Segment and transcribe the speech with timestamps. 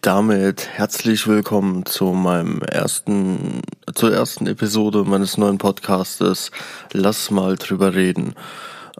[0.00, 3.62] Damit herzlich willkommen zu meinem ersten,
[3.96, 6.52] zur ersten Episode meines neuen Podcastes
[6.92, 8.36] Lass mal drüber reden.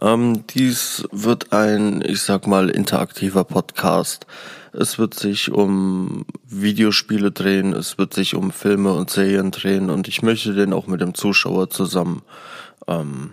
[0.01, 4.27] Ähm, dies wird ein, ich sag mal, interaktiver Podcast.
[4.73, 10.09] Es wird sich um Videospiele drehen, es wird sich um Filme und Serien drehen und
[10.09, 12.23] ich möchte den auch mit dem Zuschauer zusammen
[12.87, 13.31] ähm,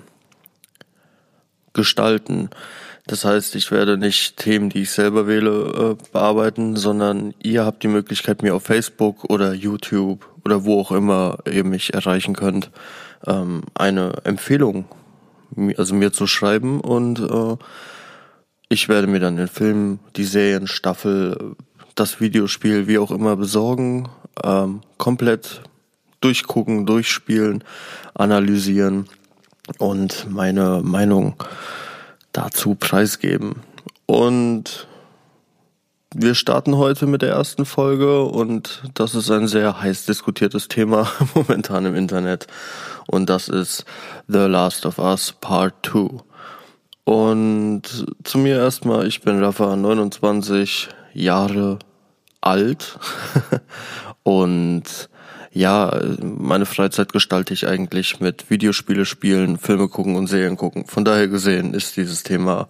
[1.72, 2.48] gestalten.
[3.08, 7.84] Das heißt, ich werde nicht Themen, die ich selber wähle, äh, bearbeiten, sondern ihr habt
[7.84, 12.70] die Möglichkeit, mir auf Facebook oder YouTube oder wo auch immer ihr mich erreichen könnt,
[13.24, 14.86] ähm, eine Empfehlung,
[15.76, 17.56] also mir zu schreiben und äh,
[18.68, 21.54] ich werde mir dann den Film, die Serienstaffel,
[21.94, 24.08] das Videospiel, wie auch immer besorgen,
[24.42, 25.62] ähm, komplett
[26.20, 27.62] durchgucken, durchspielen,
[28.14, 29.06] analysieren
[29.78, 31.36] und meine Meinung
[32.36, 33.62] dazu preisgeben.
[34.06, 34.86] Und
[36.14, 41.10] wir starten heute mit der ersten Folge und das ist ein sehr heiß diskutiertes Thema
[41.34, 42.46] momentan im Internet
[43.06, 43.84] und das ist
[44.28, 46.22] The Last of Us Part 2.
[47.04, 47.82] Und
[48.24, 51.78] zu mir erstmal, ich bin Rafa, 29 Jahre
[52.40, 52.98] alt
[54.24, 55.08] und
[55.56, 55.90] ja,
[56.20, 60.86] meine Freizeit gestalte ich eigentlich mit Videospiele spielen, Filme gucken und Serien gucken.
[60.86, 62.68] Von daher gesehen ist dieses Thema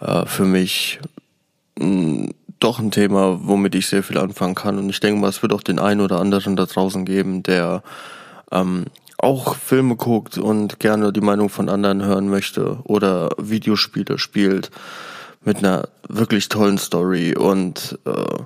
[0.00, 1.00] äh, für mich
[1.78, 4.78] mh, mm, doch ein Thema, womit ich sehr viel anfangen kann.
[4.78, 7.82] Und ich denke mal, es wird auch den einen oder anderen da draußen geben, der
[8.52, 8.84] ähm,
[9.18, 14.70] auch Filme guckt und gerne die Meinung von anderen hören möchte oder Videospiele spielt
[15.44, 18.42] mit einer wirklich tollen Story und äh,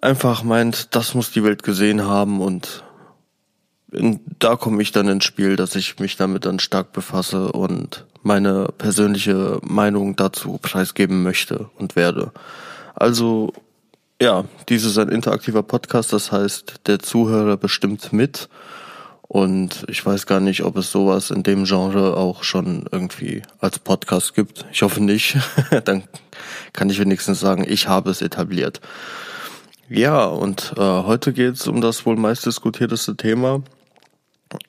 [0.00, 2.84] einfach meint, das muss die Welt gesehen haben und
[3.92, 8.06] in, da komme ich dann ins Spiel, dass ich mich damit dann stark befasse und
[8.22, 12.32] meine persönliche Meinung dazu preisgeben möchte und werde.
[12.94, 13.52] Also
[14.20, 18.48] ja, dies ist ein interaktiver Podcast, das heißt, der Zuhörer bestimmt mit
[19.22, 23.78] und ich weiß gar nicht, ob es sowas in dem Genre auch schon irgendwie als
[23.78, 24.66] Podcast gibt.
[24.72, 25.36] Ich hoffe nicht.
[25.84, 26.02] dann
[26.72, 28.80] kann ich wenigstens sagen, ich habe es etabliert.
[29.92, 33.60] Ja, und äh, heute geht es um das wohl meistdiskutierteste Thema.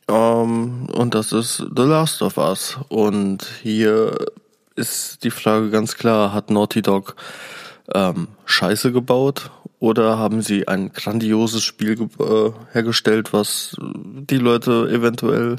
[0.07, 2.79] Ähm, und das ist The Last of Us.
[2.89, 4.17] Und hier
[4.75, 7.15] ist die Frage ganz klar, hat Naughty Dog
[7.93, 15.57] ähm, Scheiße gebaut oder haben sie ein grandioses Spiel äh, hergestellt, was die Leute eventuell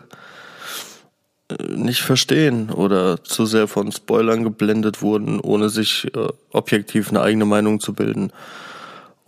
[1.48, 7.20] äh, nicht verstehen oder zu sehr von Spoilern geblendet wurden, ohne sich äh, objektiv eine
[7.20, 8.32] eigene Meinung zu bilden.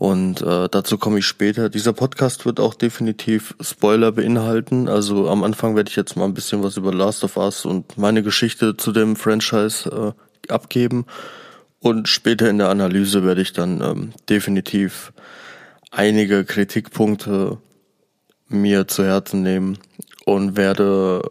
[0.05, 1.71] Und äh, dazu komme ich später.
[1.71, 4.87] Dieser Podcast wird auch definitiv Spoiler beinhalten.
[4.87, 7.97] Also am Anfang werde ich jetzt mal ein bisschen was über Last of Us und
[7.97, 10.15] meine Geschichte zu dem Franchise
[10.49, 11.07] äh, abgeben.
[11.81, 15.15] Und später in der Analyse werde ich dann ähm, definitiv
[15.91, 17.57] einige Kritikpunkte
[18.49, 19.79] mir zu Herzen nehmen
[20.27, 21.23] und werde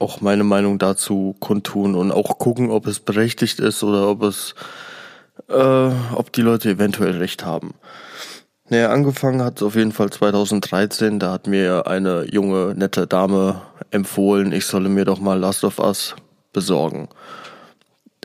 [0.00, 4.56] auch meine Meinung dazu kundtun und auch gucken, ob es berechtigt ist oder ob es,
[5.48, 7.74] äh, ob die Leute eventuell recht haben.
[8.68, 11.20] Naja, angefangen hat es auf jeden Fall 2013.
[11.20, 15.78] Da hat mir eine junge, nette Dame empfohlen, ich solle mir doch mal Last of
[15.78, 16.16] Us
[16.52, 17.08] besorgen.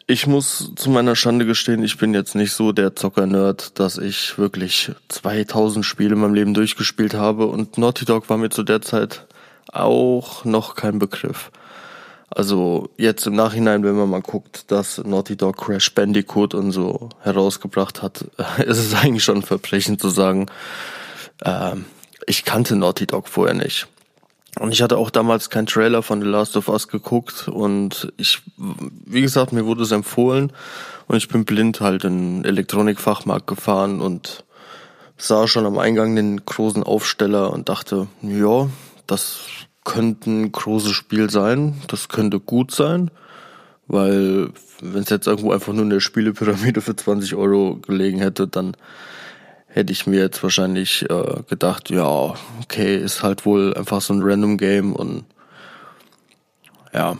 [0.08, 4.38] Ich muss zu meiner Schande gestehen, ich bin jetzt nicht so der Zocker-Nerd, dass ich
[4.38, 8.82] wirklich 2000 Spiele in meinem Leben durchgespielt habe und Naughty Dog war mir zu der
[8.82, 9.28] Zeit
[9.72, 11.52] auch noch kein Begriff.
[12.34, 17.10] Also jetzt im Nachhinein, wenn man mal guckt, dass Naughty Dog Crash Bandicoot und so
[17.22, 18.22] herausgebracht hat,
[18.66, 20.46] ist es eigentlich schon ein Verbrechen zu sagen,
[21.40, 21.76] äh,
[22.26, 23.88] ich kannte Naughty Dog vorher nicht.
[24.60, 28.42] Und ich hatte auch damals keinen Trailer von The Last of Us geguckt und ich,
[28.58, 30.52] wie gesagt, mir wurde es empfohlen
[31.08, 34.44] und ich bin blind halt in den Elektronikfachmarkt gefahren und
[35.18, 38.70] sah schon am Eingang den großen Aufsteller und dachte, ja,
[39.08, 39.40] das
[39.84, 43.12] könnte ein großes Spiel sein, das könnte gut sein,
[43.88, 44.50] weil
[44.82, 48.76] wenn es jetzt irgendwo einfach nur in der Spielepyramide für 20 Euro gelegen hätte, dann
[49.68, 54.22] hätte ich mir jetzt wahrscheinlich äh, gedacht, ja, okay, ist halt wohl einfach so ein
[54.22, 55.26] Random Game und
[56.94, 57.18] ja.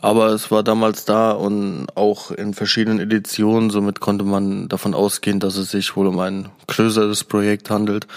[0.00, 5.38] Aber es war damals da und auch in verschiedenen Editionen, somit konnte man davon ausgehen,
[5.38, 8.08] dass es sich wohl um ein größeres Projekt handelt.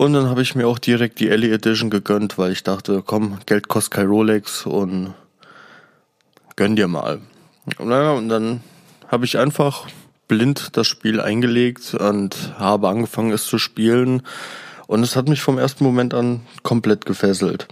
[0.00, 3.36] Und dann habe ich mir auch direkt die Ellie Edition gegönnt, weil ich dachte, komm,
[3.44, 5.12] Geld kostet kein Rolex und
[6.56, 7.20] gönn dir mal.
[7.78, 8.62] Naja, und dann
[9.08, 9.88] habe ich einfach
[10.26, 14.22] blind das Spiel eingelegt und habe angefangen es zu spielen.
[14.86, 17.68] Und es hat mich vom ersten Moment an komplett gefesselt.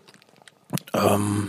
[0.92, 1.48] Ähm,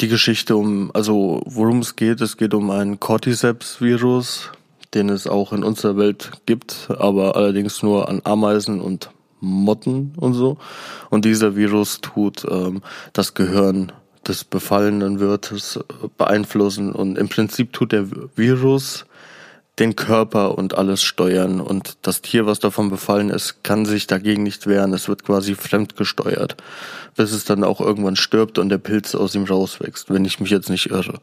[0.00, 4.52] die Geschichte um, also worum es geht, es geht um ein Cordyceps-Virus,
[4.94, 9.10] den es auch in unserer Welt gibt, aber allerdings nur an Ameisen und
[9.40, 10.58] Motten und so.
[11.08, 12.82] Und dieser Virus tut ähm,
[13.12, 13.92] das Gehirn
[14.26, 15.80] des befallenen Wirtes
[16.18, 18.06] beeinflussen und im Prinzip tut der
[18.36, 19.06] Virus
[19.78, 24.42] den Körper und alles steuern und das Tier, was davon befallen ist, kann sich dagegen
[24.42, 24.92] nicht wehren.
[24.92, 26.56] Es wird quasi fremdgesteuert,
[27.16, 30.50] bis es dann auch irgendwann stirbt und der Pilz aus ihm rauswächst, wenn ich mich
[30.50, 31.20] jetzt nicht irre.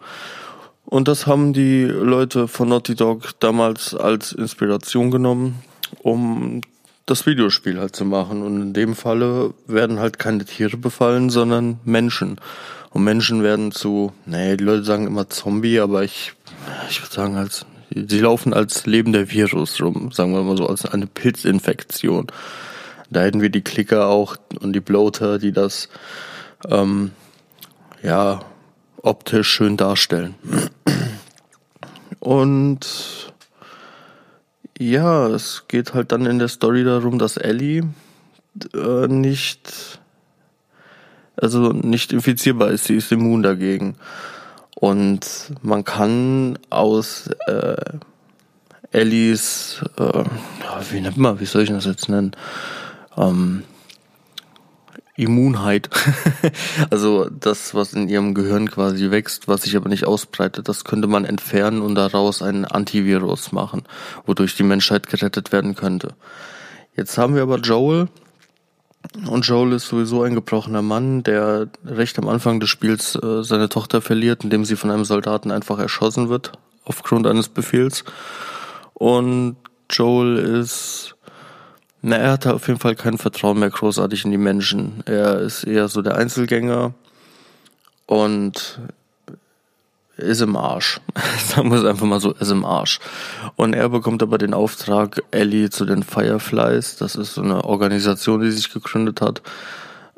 [0.89, 5.62] Und das haben die Leute von Naughty Dog damals als Inspiration genommen,
[6.00, 6.62] um
[7.06, 8.42] das Videospiel halt zu machen.
[8.42, 12.39] Und in dem Falle werden halt keine Tiere befallen, sondern Menschen.
[12.92, 16.31] Und Menschen werden zu, nee, die Leute sagen immer Zombie, aber ich,
[16.90, 20.86] ich würde sagen als, sie laufen als lebender Virus rum, sagen wir mal so, als
[20.86, 22.28] eine Pilzinfektion.
[23.10, 25.90] Da hätten wir die Klicker auch und die Bloater, die das,
[26.69, 27.12] ähm,
[28.01, 28.40] ja,
[29.02, 30.36] optisch schön darstellen.
[32.20, 33.34] Und
[34.78, 37.84] ja, es geht halt dann in der Story darum, dass Ellie
[38.74, 40.00] äh, nicht,
[41.36, 43.96] also nicht infizierbar ist, sie ist immun dagegen.
[44.76, 47.76] Und man kann aus äh,
[48.92, 50.24] Ellies, äh,
[50.92, 52.32] wie nennt man, wie soll ich das jetzt nennen?
[53.18, 53.64] Ähm,
[55.18, 55.90] Immunheit.
[56.90, 61.08] also das, was in ihrem Gehirn quasi wächst, was sich aber nicht ausbreitet, das könnte
[61.08, 63.84] man entfernen und daraus einen Antivirus machen,
[64.25, 66.10] wodurch die Menschheit gerettet werden könnte.
[66.96, 68.08] Jetzt haben wir aber Joel.
[69.28, 73.69] Und Joel ist sowieso ein gebrochener Mann, der recht am Anfang des Spiels äh, seine
[73.69, 76.52] Tochter verliert, indem sie von einem Soldaten einfach erschossen wird,
[76.84, 78.04] aufgrund eines Befehls.
[78.94, 79.56] Und
[79.90, 81.16] Joel ist
[82.02, 85.04] na, er hatte auf jeden Fall kein Vertrauen mehr großartig in die Menschen.
[85.06, 86.94] Er ist eher so der Einzelgänger
[88.06, 88.80] und
[90.18, 91.00] ist im Arsch.
[91.48, 93.00] Sagen wir es einfach mal so, ist im Arsch.
[93.56, 98.42] Und er bekommt aber den Auftrag, Ellie zu den Fireflies, das ist so eine Organisation,
[98.42, 99.42] die sich gegründet hat,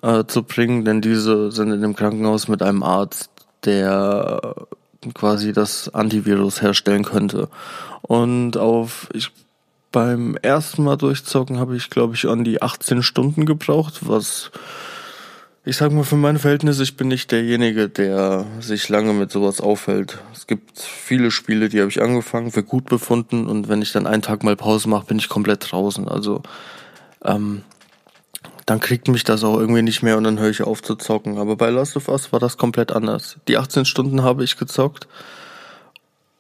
[0.01, 3.29] äh, zu bringen, denn diese sind in dem Krankenhaus mit einem Arzt,
[3.65, 4.55] der
[5.13, 7.49] quasi das Antivirus herstellen könnte.
[8.01, 9.31] Und auf, ich
[9.91, 14.51] beim ersten Mal durchzocken habe ich, glaube ich, an die 18 Stunden gebraucht, was
[15.65, 19.61] ich sag mal für meine Verhältnisse, ich bin nicht derjenige, der sich lange mit sowas
[19.61, 20.17] aufhält.
[20.33, 24.07] Es gibt viele Spiele, die habe ich angefangen, für gut befunden und wenn ich dann
[24.07, 26.07] einen Tag mal Pause mache, bin ich komplett draußen.
[26.07, 26.41] Also
[27.23, 27.61] ähm,
[28.65, 31.37] dann kriegt mich das auch irgendwie nicht mehr und dann höre ich auf zu zocken.
[31.37, 33.37] Aber bei Last of Us war das komplett anders.
[33.47, 35.07] Die 18 Stunden habe ich gezockt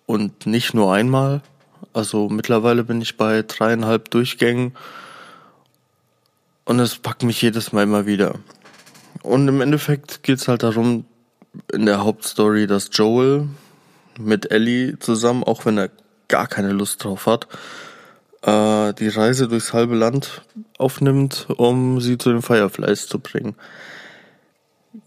[0.05, 1.41] und nicht nur einmal,
[1.99, 4.73] also mittlerweile bin ich bei dreieinhalb Durchgängen
[6.63, 8.35] und es packt mich jedes Mal immer wieder.
[9.21, 11.03] Und im Endeffekt geht's halt darum,
[11.73, 13.49] in der Hauptstory, dass Joel
[14.17, 15.89] mit Ellie zusammen, auch wenn er
[16.29, 17.47] gar keine Lust drauf hat,
[18.43, 20.43] äh, die Reise durchs halbe Land
[20.77, 23.55] aufnimmt, um sie zu den Fireflies zu bringen.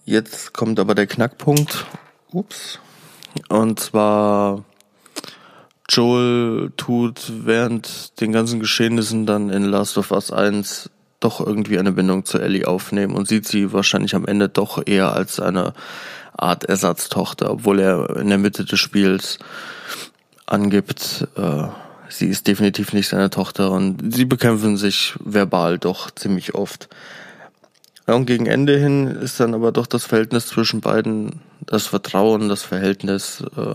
[0.04, 1.86] Jetzt kommt aber der Knackpunkt.
[2.32, 2.80] Ups.
[3.48, 4.64] Und zwar
[5.88, 11.92] Joel tut während den ganzen Geschehnissen dann in Last of Us 1 doch irgendwie eine
[11.92, 15.72] Bindung zu Ellie aufnehmen und sieht sie wahrscheinlich am Ende doch eher als eine
[16.36, 19.38] Art Ersatztochter, obwohl er in der Mitte des Spiels
[20.46, 21.64] angibt, äh,
[22.08, 26.88] sie ist definitiv nicht seine Tochter und sie bekämpfen sich verbal doch ziemlich oft.
[28.06, 32.62] Und gegen Ende hin ist dann aber doch das Verhältnis zwischen beiden, das Vertrauen, das
[32.62, 33.74] Verhältnis äh,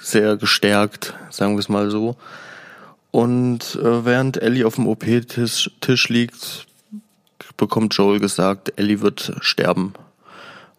[0.00, 2.16] sehr gestärkt, sagen wir es mal so.
[3.10, 6.66] Und äh, während Ellie auf dem OP-Tisch Tisch liegt,
[7.56, 9.94] bekommt Joel gesagt, Ellie wird sterben,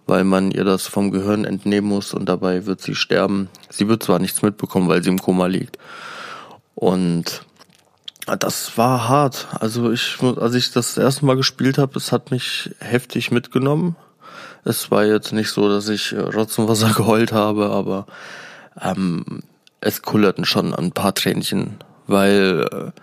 [0.08, 3.50] weil man ihr das vom Gehirn entnehmen muss und dabei wird sie sterben.
[3.70, 5.78] Sie wird zwar nichts mitbekommen, weil sie im Koma liegt.
[6.74, 7.44] Und
[8.26, 9.48] das war hart.
[9.60, 13.96] Also ich, als ich das erste Mal gespielt habe, es hat mich heftig mitgenommen.
[14.64, 18.06] Es war jetzt nicht so, dass ich Rotz und Wasser geheult habe, aber
[18.80, 19.42] ähm,
[19.80, 23.02] es kullerten schon ein paar Tränchen, weil äh,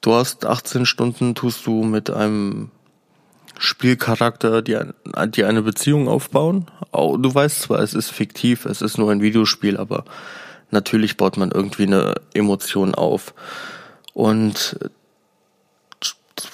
[0.00, 2.70] du hast 18 Stunden, tust du mit einem
[3.58, 4.78] Spielcharakter, die,
[5.34, 6.66] die eine Beziehung aufbauen.
[6.92, 10.04] Du weißt zwar, es ist fiktiv, es ist nur ein Videospiel, aber
[10.70, 13.34] natürlich baut man irgendwie eine Emotion auf.
[14.14, 14.78] Und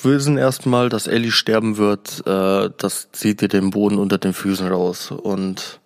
[0.02, 4.32] wir wissen erstmal, dass Ellie sterben wird, äh, das zieht dir den Boden unter den
[4.32, 5.10] Füßen raus.
[5.12, 5.80] Und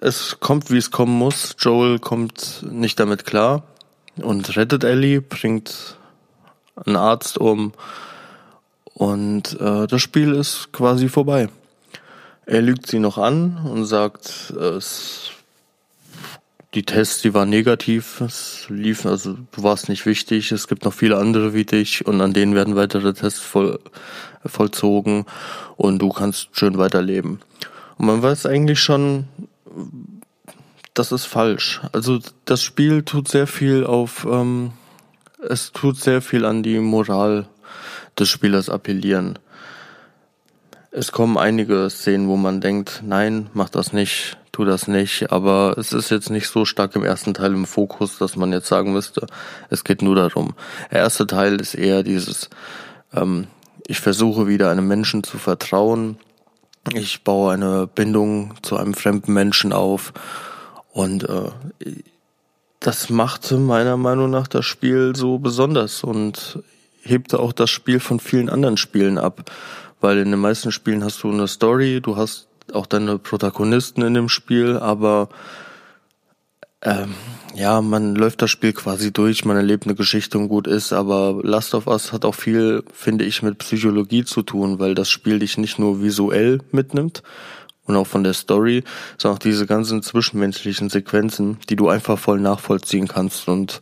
[0.00, 1.56] es kommt, wie es kommen muss.
[1.58, 3.62] Joel kommt nicht damit klar
[4.16, 5.96] und rettet Ellie, bringt
[6.74, 7.72] einen Arzt um
[8.94, 11.48] und äh, das Spiel ist quasi vorbei.
[12.46, 15.30] Er lügt sie noch an und sagt, es
[16.74, 18.20] die Tests, die waren negativ.
[18.20, 20.52] Es lief, also du warst nicht wichtig.
[20.52, 23.80] Es gibt noch viele andere wie dich und an denen werden weitere Tests voll,
[24.44, 25.26] vollzogen
[25.76, 27.40] und du kannst schön weiterleben.
[27.98, 29.26] Und man weiß eigentlich schon,
[30.94, 31.80] das ist falsch.
[31.92, 34.72] Also das Spiel tut sehr viel auf, ähm,
[35.48, 37.48] es tut sehr viel an die Moral
[38.18, 39.38] des Spielers appellieren.
[40.90, 45.76] Es kommen einige Szenen, wo man denkt, nein, mach das nicht, tu das nicht, aber
[45.78, 48.92] es ist jetzt nicht so stark im ersten Teil im Fokus, dass man jetzt sagen
[48.92, 49.26] müsste,
[49.68, 50.54] es geht nur darum.
[50.90, 52.50] Der erste Teil ist eher dieses,
[53.14, 53.46] ähm,
[53.86, 56.18] ich versuche wieder einem Menschen zu vertrauen,
[56.94, 60.12] ich baue eine Bindung zu einem fremden Menschen auf
[60.92, 61.50] und äh,
[62.80, 66.62] das machte meiner Meinung nach das Spiel so besonders und
[67.02, 69.50] hebte auch das Spiel von vielen anderen Spielen ab.
[70.00, 74.14] Weil in den meisten Spielen hast du eine Story, du hast auch deine Protagonisten in
[74.14, 75.28] dem Spiel, aber
[76.82, 77.14] ähm,
[77.54, 81.40] ja, man läuft das Spiel quasi durch, man erlebt eine Geschichte und gut ist, aber
[81.42, 85.40] Last of Us hat auch viel, finde ich, mit Psychologie zu tun, weil das Spiel
[85.40, 87.22] dich nicht nur visuell mitnimmt
[87.84, 88.84] und auch von der Story,
[89.18, 93.80] sondern auch diese ganzen zwischenmenschlichen Sequenzen, die du einfach voll nachvollziehen kannst und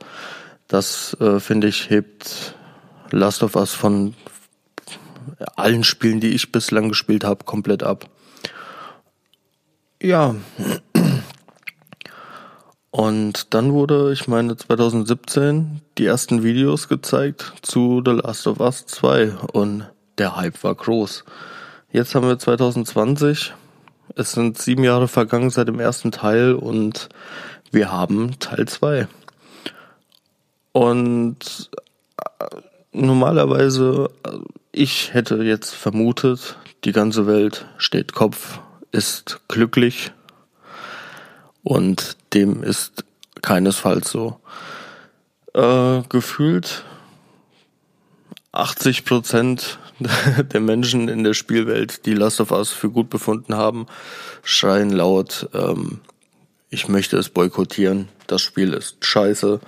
[0.67, 2.55] das, äh, finde ich, hebt
[3.11, 4.15] Last of Us von
[5.57, 8.09] allen Spielen, die ich bislang gespielt habe, komplett ab.
[10.01, 10.35] Ja.
[12.99, 18.87] Und dann wurde, ich meine, 2017 die ersten Videos gezeigt zu The Last of Us
[18.87, 19.87] 2 und
[20.19, 21.25] der Hype war groß.
[21.93, 23.55] Jetzt haben wir 2020.
[24.17, 27.09] Es sind sieben Jahre vergangen seit dem ersten Teil und
[27.71, 29.07] wir haben Teil 2.
[30.73, 31.71] Und
[32.41, 32.45] äh,
[32.91, 34.11] normalerweise,
[34.73, 38.59] ich hätte jetzt vermutet, die ganze Welt steht Kopf,
[38.91, 40.11] ist glücklich
[41.69, 43.05] und dem ist
[43.43, 44.41] keinesfalls so.
[45.53, 46.87] Äh, gefühlt
[48.53, 49.79] 80 Prozent
[50.53, 53.87] der Menschen in der Spielwelt, die Last of Us für gut befunden haben,
[54.43, 56.01] schreien laut, ähm,
[56.71, 59.61] ich möchte es boykottieren, das Spiel ist scheiße.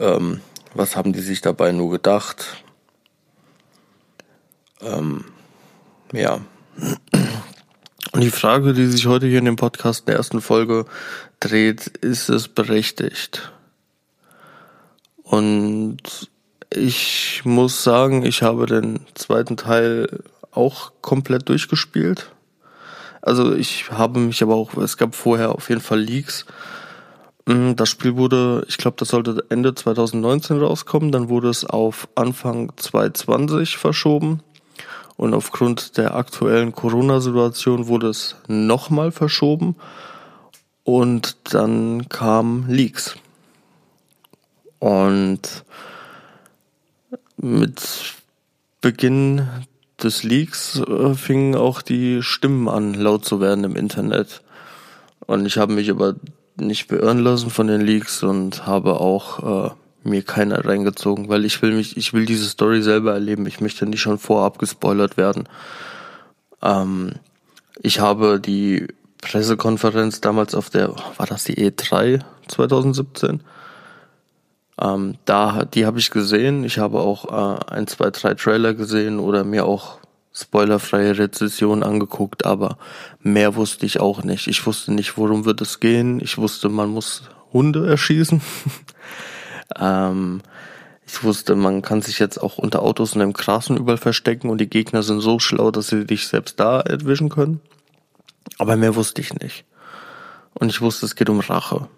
[0.00, 0.40] Ähm,
[0.74, 2.44] was haben die sich dabei nur gedacht?
[4.80, 5.26] Ähm,
[6.12, 6.40] ja.
[8.12, 10.86] Und die Frage, die sich heute hier in dem Podcast in der ersten Folge
[11.40, 13.52] dreht, ist es berechtigt?
[15.22, 15.98] Und
[16.70, 20.22] ich muss sagen, ich habe den zweiten Teil
[20.52, 22.30] auch komplett durchgespielt.
[23.20, 26.46] Also ich habe mich aber auch, es gab vorher auf jeden Fall Leaks.
[27.46, 32.08] Mm, das Spiel wurde, ich glaube, das sollte Ende 2019 rauskommen, dann wurde es auf
[32.14, 34.42] Anfang 2020 verschoben.
[35.18, 39.74] Und aufgrund der aktuellen Corona-Situation wurde es nochmal verschoben.
[40.84, 43.16] Und dann kamen Leaks.
[44.78, 45.64] Und
[47.36, 48.14] mit
[48.80, 49.48] Beginn
[50.00, 54.40] des Leaks äh, fingen auch die Stimmen an, laut zu werden im Internet.
[55.26, 56.14] Und ich habe mich aber
[56.56, 59.70] nicht beirren lassen von den Leaks und habe auch äh,
[60.08, 63.46] mir keiner reingezogen, weil ich will mich, ich will diese Story selber erleben.
[63.46, 65.48] Ich möchte nicht schon vorab gespoilert werden.
[66.62, 67.12] Ähm,
[67.80, 68.88] ich habe die
[69.20, 73.42] Pressekonferenz damals auf der, war das die E3 2017?
[74.80, 76.64] Ähm, da, die habe ich gesehen.
[76.64, 79.98] Ich habe auch äh, ein, zwei, drei Trailer gesehen oder mir auch
[80.32, 82.78] spoilerfreie Rezession angeguckt, aber
[83.20, 84.46] mehr wusste ich auch nicht.
[84.46, 86.20] Ich wusste nicht, worum wird es gehen.
[86.20, 87.22] Ich wusste, man muss
[87.52, 88.40] Hunde erschießen.
[89.76, 90.42] Ähm,
[91.06, 94.58] ich wusste, man kann sich jetzt auch unter Autos und im Grasen überall verstecken und
[94.58, 97.60] die Gegner sind so schlau, dass sie dich selbst da erwischen können.
[98.58, 99.64] Aber mehr wusste ich nicht.
[100.54, 101.88] Und ich wusste, es geht um Rache.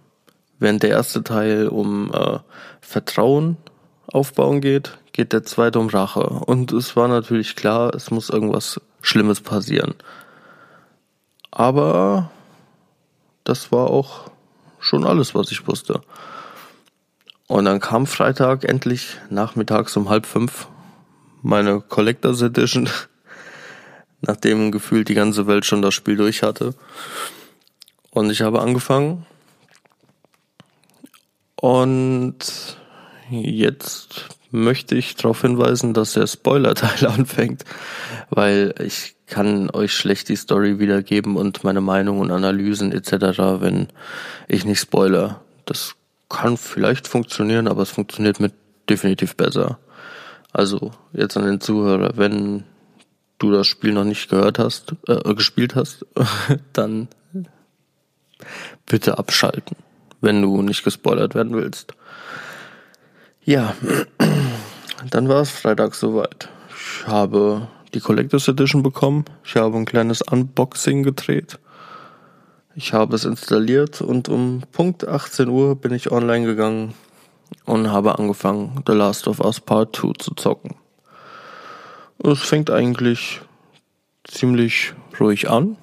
[0.59, 2.39] Während der erste Teil um äh,
[2.81, 3.57] Vertrauen
[4.07, 6.21] aufbauen geht, geht der zweite um Rache.
[6.21, 9.95] Und es war natürlich klar, es muss irgendwas Schlimmes passieren.
[11.51, 12.31] Aber
[13.45, 14.31] das war auch
[14.79, 16.01] schon alles, was ich wusste.
[17.51, 20.69] Und dann kam Freitag endlich nachmittags um halb fünf
[21.43, 22.89] meine Collectors Edition,
[24.21, 26.75] nachdem gefühlt die ganze Welt schon das Spiel durch hatte.
[28.11, 29.27] Und ich habe angefangen.
[31.57, 32.39] Und
[33.31, 37.65] jetzt möchte ich darauf hinweisen, dass der Spoiler-Teil anfängt,
[38.29, 43.11] weil ich kann euch schlecht die Story wiedergeben und meine Meinung und Analysen etc.,
[43.59, 43.89] wenn
[44.47, 45.41] ich nicht spoiler.
[45.65, 45.97] Das
[46.31, 48.55] kann vielleicht funktionieren, aber es funktioniert mit
[48.89, 49.79] definitiv besser.
[50.53, 52.65] Also jetzt an den Zuhörer, wenn
[53.39, 56.07] du das Spiel noch nicht gehört hast, äh, gespielt hast,
[56.73, 57.09] dann
[58.87, 59.77] bitte abschalten.
[60.23, 61.95] wenn du nicht gespoilert werden willst.
[63.43, 63.75] Ja,
[65.11, 66.49] dann war es Freitag soweit.
[66.69, 69.25] Ich habe die Collectors Edition bekommen.
[69.45, 71.59] Ich habe ein kleines Unboxing gedreht.
[72.83, 76.95] Ich habe es installiert und um Punkt 18 Uhr bin ich online gegangen
[77.67, 80.77] und habe angefangen, The Last of Us Part 2 zu zocken.
[82.25, 83.43] Es fängt eigentlich
[84.25, 85.77] ziemlich ruhig an.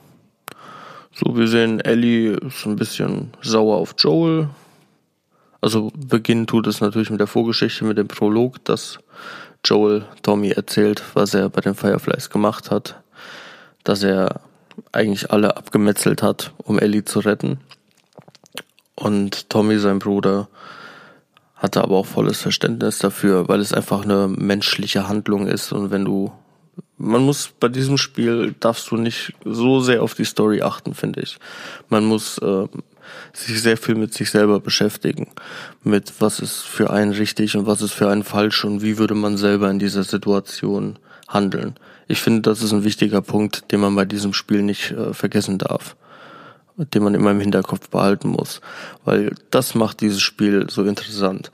[1.13, 4.49] So, wir sehen, Ellie ist ein bisschen sauer auf Joel.
[5.61, 8.97] Also beginnen tut es natürlich mit der Vorgeschichte, mit dem Prolog, dass
[9.63, 12.99] Joel Tommy erzählt, was er bei den Fireflies gemacht hat.
[13.83, 14.41] Dass er
[14.91, 17.59] eigentlich alle abgemetzelt hat, um Ellie zu retten.
[18.95, 20.47] Und Tommy, sein Bruder,
[21.55, 26.05] hatte aber auch volles Verständnis dafür, weil es einfach eine menschliche Handlung ist und wenn
[26.05, 26.31] du
[26.97, 31.21] man muss bei diesem Spiel darfst du nicht so sehr auf die Story achten, finde
[31.21, 31.37] ich.
[31.89, 32.67] Man muss äh,
[33.33, 35.27] sich sehr viel mit sich selber beschäftigen,
[35.83, 39.15] mit was ist für einen richtig und was ist für einen falsch und wie würde
[39.15, 41.75] man selber in dieser Situation handeln.
[42.07, 45.57] Ich finde, das ist ein wichtiger Punkt, den man bei diesem Spiel nicht äh, vergessen
[45.57, 45.95] darf,
[46.77, 48.61] den man immer im Hinterkopf behalten muss,
[49.03, 51.51] weil das macht dieses Spiel so interessant.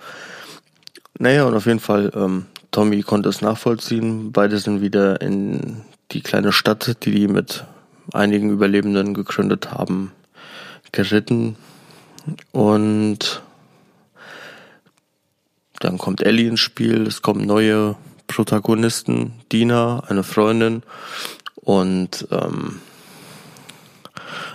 [1.18, 4.32] Naja, und auf jeden Fall, ähm, Tommy konnte es nachvollziehen.
[4.32, 7.66] Beide sind wieder in die kleine Stadt, die die mit
[8.12, 10.12] einigen Überlebenden gegründet haben,
[10.92, 11.56] geritten.
[12.52, 13.42] Und
[15.80, 17.96] dann kommt Ellie ins Spiel, es kommen neue
[18.28, 20.84] Protagonisten, Dina, eine Freundin
[21.56, 22.82] und ähm,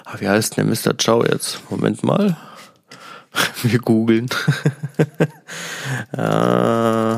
[0.05, 0.95] ah, wie heißt denn der Mr.
[0.97, 1.61] Chow jetzt?
[1.71, 2.37] Moment mal.
[3.63, 4.29] Wir googeln.
[6.13, 7.15] äh,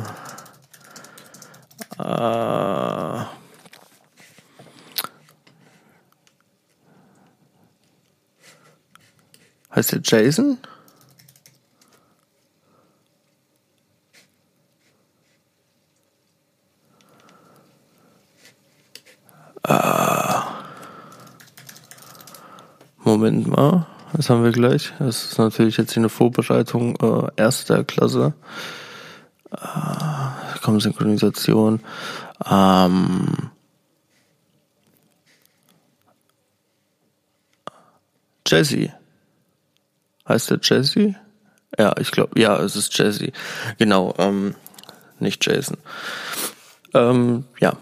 [1.98, 3.24] äh,
[9.74, 10.58] heißt der Jason?
[23.04, 24.92] Moment mal, das haben wir gleich.
[24.98, 28.34] Das ist natürlich jetzt hier eine Vorbereitung äh, erster Klasse.
[29.52, 31.80] Äh, kommt Synchronisation.
[32.48, 33.50] Ähm,
[38.46, 38.92] Jesse.
[40.28, 41.14] Heißt der Jesse?
[41.78, 43.32] Ja, ich glaube, ja, es ist Jesse.
[43.78, 44.54] Genau, ähm,
[45.20, 45.76] nicht Jason.
[46.94, 47.74] Ähm, ja,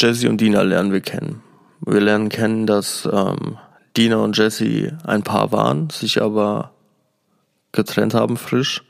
[0.00, 1.42] Jesse und Dina lernen wir kennen.
[1.80, 3.58] Wir lernen kennen, dass ähm,
[3.96, 6.70] Dina und Jesse ein Paar waren, sich aber
[7.72, 8.84] getrennt haben frisch.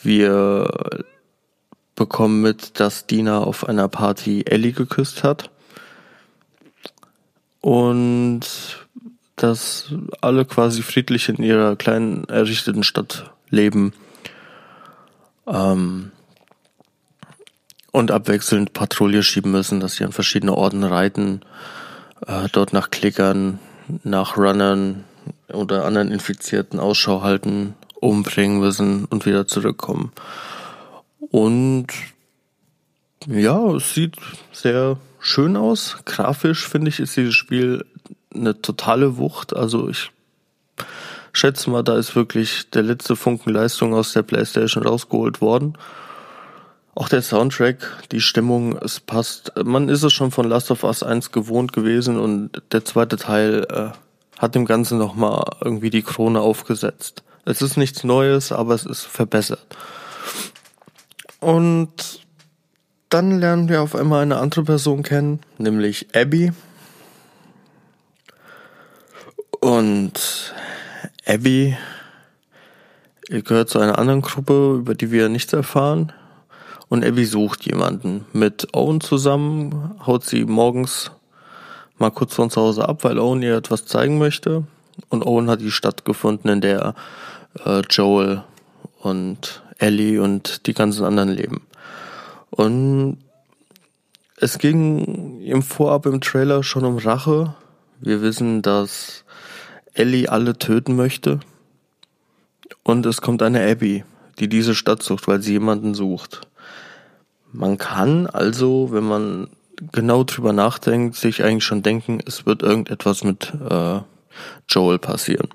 [0.00, 0.70] Wir
[1.96, 5.50] bekommen mit, dass Dina auf einer Party Ellie geküsst hat.
[7.60, 8.86] Und
[9.34, 13.94] dass alle quasi friedlich in ihrer kleinen errichteten Stadt leben.
[15.48, 16.12] Ähm,
[17.96, 21.40] und abwechselnd Patrouille schieben müssen, dass sie an verschiedene Orten reiten,
[22.26, 23.58] äh, dort nach Klickern
[24.04, 25.04] nach Runnern
[25.48, 30.12] oder anderen Infizierten Ausschau halten, umbringen müssen und wieder zurückkommen.
[31.30, 31.86] Und
[33.26, 34.16] ja, es sieht
[34.52, 35.96] sehr schön aus.
[36.04, 37.86] Grafisch finde ich, ist dieses Spiel
[38.34, 39.56] eine totale Wucht.
[39.56, 40.10] Also ich
[41.32, 45.78] schätze mal, da ist wirklich der letzte Funken Leistung aus der PlayStation rausgeholt worden.
[46.98, 49.52] Auch der Soundtrack, die Stimmung, es passt.
[49.62, 53.66] Man ist es schon von Last of Us 1 gewohnt gewesen und der zweite Teil
[53.70, 57.22] äh, hat dem Ganzen nochmal irgendwie die Krone aufgesetzt.
[57.44, 59.66] Es ist nichts Neues, aber es ist verbessert.
[61.38, 62.24] Und
[63.10, 66.50] dann lernen wir auf einmal eine andere Person kennen, nämlich Abby.
[69.60, 70.54] Und
[71.26, 71.76] Abby
[73.28, 76.14] gehört zu einer anderen Gruppe, über die wir nichts erfahren
[76.88, 78.26] und Abby sucht jemanden.
[78.32, 81.10] Mit Owen zusammen haut sie morgens
[81.98, 84.64] mal kurz von zu Hause ab, weil Owen ihr etwas zeigen möchte.
[85.08, 86.94] Und Owen hat die Stadt gefunden, in der
[87.64, 88.44] äh, Joel
[89.00, 91.62] und Ellie und die ganzen anderen leben.
[92.50, 93.18] Und
[94.38, 97.54] es ging im Vorab im Trailer schon um Rache.
[98.00, 99.24] Wir wissen, dass
[99.94, 101.40] Ellie alle töten möchte.
[102.82, 104.04] Und es kommt eine Abby,
[104.38, 106.46] die diese Stadt sucht, weil sie jemanden sucht.
[107.56, 109.48] Man kann also, wenn man
[109.92, 114.00] genau drüber nachdenkt, sich eigentlich schon denken, es wird irgendetwas mit äh,
[114.68, 115.48] Joel passieren.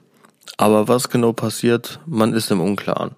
[0.58, 3.12] Aber was genau passiert, man ist im Unklaren.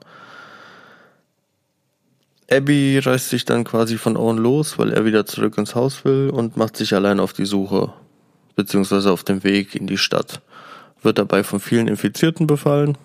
[2.51, 6.29] Abby reißt sich dann quasi von Owen los, weil er wieder zurück ins Haus will
[6.29, 7.93] und macht sich allein auf die Suche,
[8.57, 10.41] beziehungsweise auf dem Weg in die Stadt.
[11.01, 12.97] Wird dabei von vielen Infizierten befallen,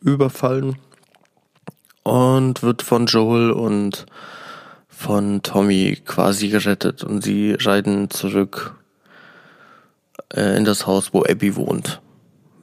[0.00, 0.76] überfallen
[2.04, 4.06] und wird von Joel und
[5.04, 8.74] von Tommy quasi gerettet und sie reiten zurück
[10.34, 12.00] äh, in das Haus, wo Abby wohnt,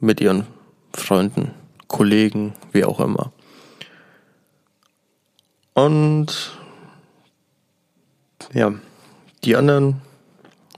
[0.00, 0.48] mit ihren
[0.92, 1.52] Freunden,
[1.86, 3.30] Kollegen, wie auch immer.
[5.74, 6.50] Und
[8.52, 8.74] ja,
[9.44, 10.00] die anderen,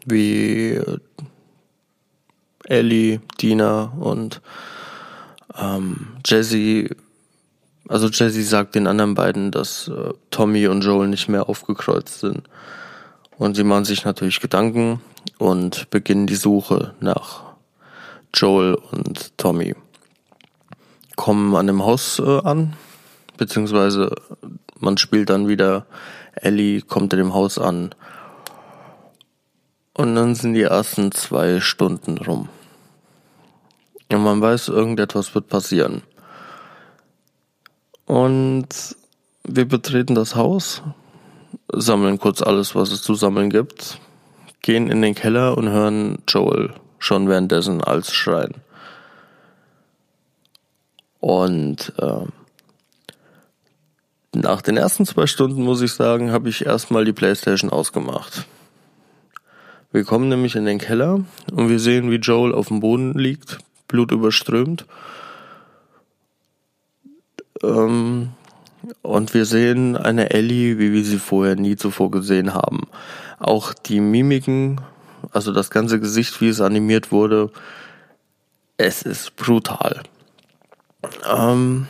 [0.04, 0.82] wie
[2.66, 4.42] Ellie, Dina und
[5.58, 6.90] ähm, Jesse
[7.88, 12.42] also Jesse sagt den anderen beiden, dass äh, Tommy und Joel nicht mehr aufgekreuzt sind.
[13.36, 15.00] Und sie machen sich natürlich Gedanken
[15.38, 17.42] und beginnen die Suche nach
[18.32, 19.74] Joel und Tommy.
[21.16, 22.74] Kommen an dem Haus äh, an,
[23.36, 24.14] beziehungsweise
[24.80, 25.86] man spielt dann wieder,
[26.34, 27.94] Ellie kommt in dem Haus an.
[29.96, 32.48] Und dann sind die ersten zwei Stunden rum.
[34.10, 36.02] Und man weiß, irgendetwas wird passieren.
[38.06, 38.96] Und
[39.44, 40.82] wir betreten das Haus,
[41.72, 43.98] sammeln kurz alles, was es zu sammeln gibt,
[44.62, 48.54] gehen in den Keller und hören Joel schon währenddessen als schreien.
[51.20, 52.26] Und äh,
[54.34, 58.46] nach den ersten zwei Stunden, muss ich sagen, habe ich erstmal die Playstation ausgemacht.
[59.92, 63.58] Wir kommen nämlich in den Keller und wir sehen, wie Joel auf dem Boden liegt,
[63.88, 64.86] blutüberströmt
[67.64, 68.30] ähm,
[69.02, 72.82] und wir sehen eine Ellie, wie wir sie vorher nie zuvor gesehen haben.
[73.38, 74.80] Auch die Mimiken,
[75.32, 77.50] also das ganze Gesicht, wie es animiert wurde,
[78.76, 80.02] es ist brutal.
[81.28, 81.86] Ähm,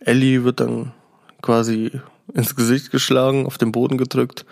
[0.00, 0.92] Ellie wird dann
[1.40, 2.00] quasi
[2.34, 4.44] ins Gesicht geschlagen, auf den Boden gedrückt,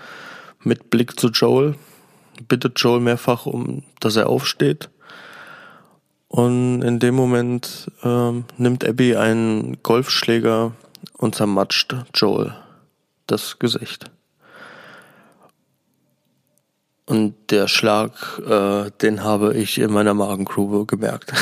[0.62, 1.75] mit Blick zu Joel,
[2.49, 4.90] bittet Joel mehrfach um, dass er aufsteht.
[6.31, 10.73] Und in dem Moment ähm, nimmt Abby einen Golfschläger
[11.19, 12.55] und zermatscht Joel
[13.27, 14.12] das Gesicht.
[17.05, 18.12] Und der Schlag,
[18.47, 21.33] äh, den habe ich in meiner Magengrube gemerkt.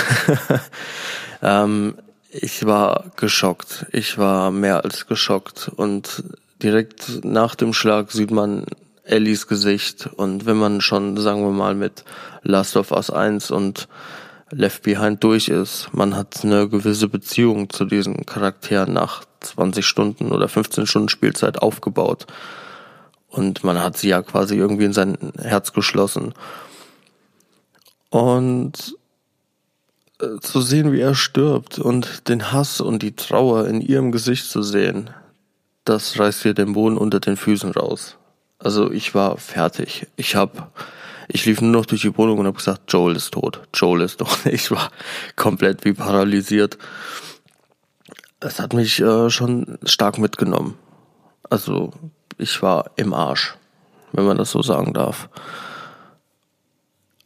[1.42, 1.96] ähm,
[2.30, 3.84] ich war geschockt.
[3.92, 5.70] Ich war mehr als geschockt.
[5.76, 6.24] Und
[6.62, 8.64] direkt nach dem Schlag sieht man
[9.04, 10.08] Ellies Gesicht.
[10.16, 12.04] Und wenn man schon, sagen wir mal, mit
[12.42, 13.86] Last of Us 1 und
[14.50, 15.88] Left Behind durch ist.
[15.92, 21.60] Man hat eine gewisse Beziehung zu diesen Charakteren nach 20 Stunden oder 15 Stunden Spielzeit
[21.60, 22.26] aufgebaut.
[23.28, 26.32] Und man hat sie ja quasi irgendwie in sein Herz geschlossen.
[28.10, 28.96] Und
[30.20, 34.50] äh, zu sehen, wie er stirbt und den Hass und die Trauer in ihrem Gesicht
[34.50, 35.10] zu sehen,
[35.84, 38.16] das reißt dir den Boden unter den Füßen raus.
[38.58, 40.06] Also ich war fertig.
[40.16, 40.68] Ich habe
[41.28, 43.60] ich lief nur noch durch die Wohnung und habe gesagt, Joel ist tot.
[43.74, 44.38] Joel ist tot.
[44.46, 44.90] Ich war
[45.36, 46.78] komplett wie paralysiert.
[48.40, 50.74] Es hat mich äh, schon stark mitgenommen.
[51.50, 51.92] Also
[52.38, 53.56] ich war im Arsch,
[54.12, 55.28] wenn man das so sagen darf.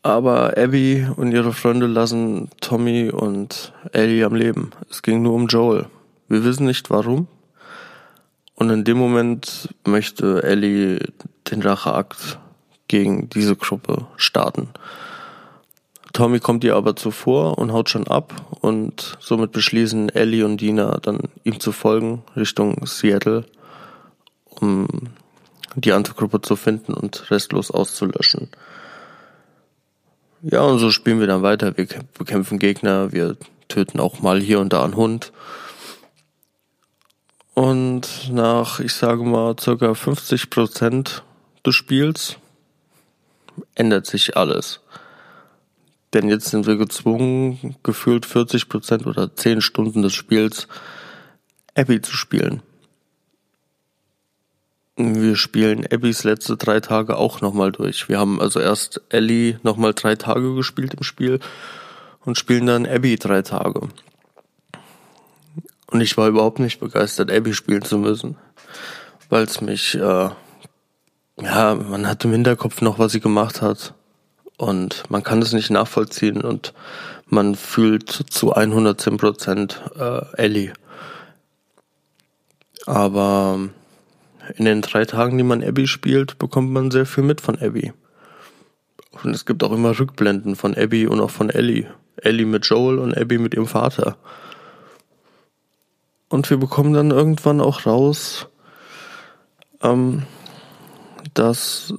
[0.02, 4.72] Aber Abby und ihre Freunde lassen Tommy und Ellie am Leben.
[4.90, 5.86] Es ging nur um Joel.
[6.28, 7.28] Wir wissen nicht warum.
[8.54, 10.98] Und in dem Moment möchte Ellie
[11.50, 12.38] den Racheakt
[12.92, 14.68] gegen diese Gruppe starten.
[16.12, 20.98] Tommy kommt ihr aber zuvor und haut schon ab und somit beschließen Ellie und Dina
[21.00, 23.46] dann ihm zu folgen Richtung Seattle,
[24.44, 24.86] um
[25.74, 28.50] die andere Gruppe zu finden und restlos auszulöschen.
[30.42, 31.74] Ja, und so spielen wir dann weiter.
[31.78, 31.86] Wir
[32.18, 35.32] bekämpfen Gegner, wir töten auch mal hier und da einen Hund.
[37.54, 41.22] Und nach, ich sage mal, circa 50 Prozent
[41.64, 42.36] des Spiels
[43.74, 44.80] ändert sich alles.
[46.12, 50.68] Denn jetzt sind wir gezwungen, gefühlt 40 Prozent oder 10 Stunden des Spiels
[51.74, 52.62] Abby zu spielen.
[54.96, 58.10] Wir spielen Abbys letzte drei Tage auch nochmal durch.
[58.10, 61.40] Wir haben also erst Ellie nochmal drei Tage gespielt im Spiel
[62.26, 63.88] und spielen dann Abby drei Tage.
[65.86, 68.36] Und ich war überhaupt nicht begeistert, Abby spielen zu müssen,
[69.30, 70.28] weil es mich äh,
[71.42, 73.94] ja, man hat im Hinterkopf noch, was sie gemacht hat.
[74.58, 76.72] Und man kann es nicht nachvollziehen und
[77.26, 80.72] man fühlt zu 110 Prozent äh, Ellie.
[82.86, 83.58] Aber
[84.56, 87.92] in den drei Tagen, die man Abby spielt, bekommt man sehr viel mit von Abby.
[89.22, 91.92] Und es gibt auch immer Rückblenden von Abby und auch von Ellie.
[92.16, 94.16] Ellie mit Joel und Abby mit ihrem Vater.
[96.28, 98.48] Und wir bekommen dann irgendwann auch raus,
[99.82, 100.22] ähm,
[101.34, 101.94] dass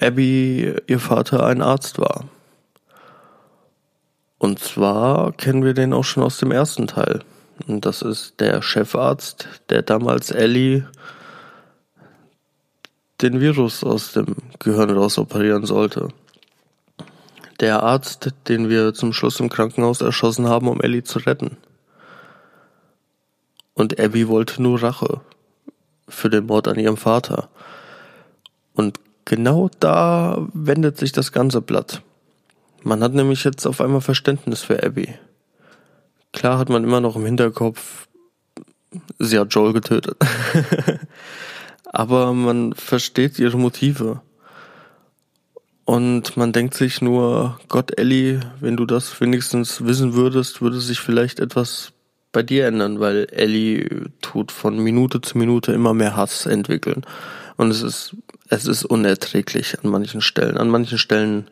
[0.00, 2.24] Abby ihr Vater ein Arzt war.
[4.38, 7.22] Und zwar kennen wir den auch schon aus dem ersten Teil.
[7.66, 10.86] Und das ist der Chefarzt, der damals Ellie
[13.22, 16.08] den Virus aus dem Gehirn raus operieren sollte.
[17.60, 21.56] Der Arzt, den wir zum Schluss im Krankenhaus erschossen haben, um Ellie zu retten.
[23.72, 25.22] Und Abby wollte nur Rache
[26.08, 27.48] für den Mord an ihrem Vater.
[28.76, 32.02] Und genau da wendet sich das ganze Blatt.
[32.84, 35.12] Man hat nämlich jetzt auf einmal Verständnis für Abby.
[36.32, 38.06] Klar hat man immer noch im Hinterkopf,
[39.18, 40.16] sie hat Joel getötet.
[41.86, 44.20] Aber man versteht ihre Motive.
[45.86, 51.00] Und man denkt sich nur, Gott, Ellie, wenn du das wenigstens wissen würdest, würde sich
[51.00, 51.92] vielleicht etwas
[52.32, 57.02] bei dir ändern, weil Ellie tut von Minute zu Minute immer mehr Hass entwickeln.
[57.56, 58.16] Und es ist,
[58.48, 60.56] es ist unerträglich an manchen Stellen.
[60.56, 61.48] An manchen Stellen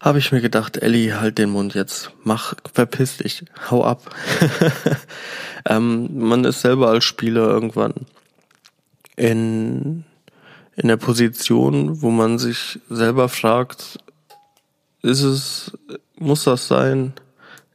[0.00, 4.14] habe ich mir gedacht, Ellie, halt den Mund jetzt, mach, verpiss dich, hau ab.
[5.68, 7.94] ähm, man ist selber als Spieler irgendwann
[9.16, 10.04] in,
[10.76, 13.98] in der Position, wo man sich selber fragt,
[15.02, 15.72] ist es,
[16.16, 17.12] muss das sein?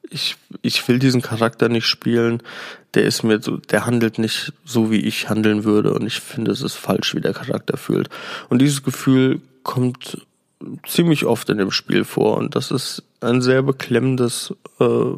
[0.10, 2.42] Ich, ich will diesen Charakter nicht spielen.
[2.94, 5.94] Der ist mir so, der handelt nicht so, wie ich handeln würde.
[5.94, 8.10] Und ich finde, es ist falsch, wie der Charakter fühlt.
[8.50, 10.26] Und dieses Gefühl kommt
[10.86, 15.14] ziemlich oft in dem Spiel vor und das ist ein sehr beklemmendes äh,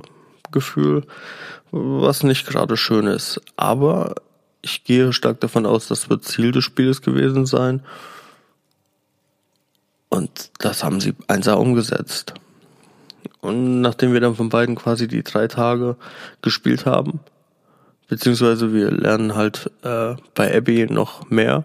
[0.51, 1.03] Gefühl,
[1.71, 3.41] was nicht gerade schön ist.
[3.55, 4.15] Aber
[4.61, 7.81] ich gehe stark davon aus, das wird Ziel des Spiels gewesen sein.
[10.09, 12.33] Und das haben sie einsam umgesetzt.
[13.41, 15.95] Und nachdem wir dann von beiden quasi die drei Tage
[16.41, 17.19] gespielt haben,
[18.09, 21.63] beziehungsweise wir lernen halt äh, bei Abby noch mehr,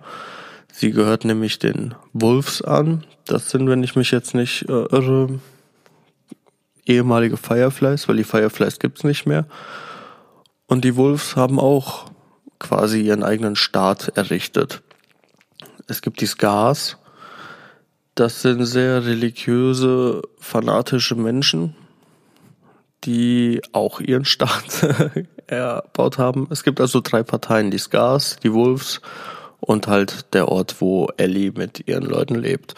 [0.76, 3.04] Sie gehört nämlich den Wolves an.
[3.26, 5.38] Das sind, wenn ich mich jetzt nicht äh, irre,
[6.84, 9.46] ehemalige Fireflies, weil die Fireflies gibt's nicht mehr.
[10.66, 12.06] Und die Wolves haben auch
[12.58, 14.82] quasi ihren eigenen Staat errichtet.
[15.86, 16.96] Es gibt die Scars.
[18.16, 21.76] Das sind sehr religiöse, fanatische Menschen,
[23.04, 24.88] die auch ihren Staat
[25.46, 26.46] erbaut haben.
[26.50, 29.00] Es gibt also drei Parteien, die Scars, die Wolves
[29.60, 32.74] und halt der Ort, wo Ellie mit ihren Leuten lebt.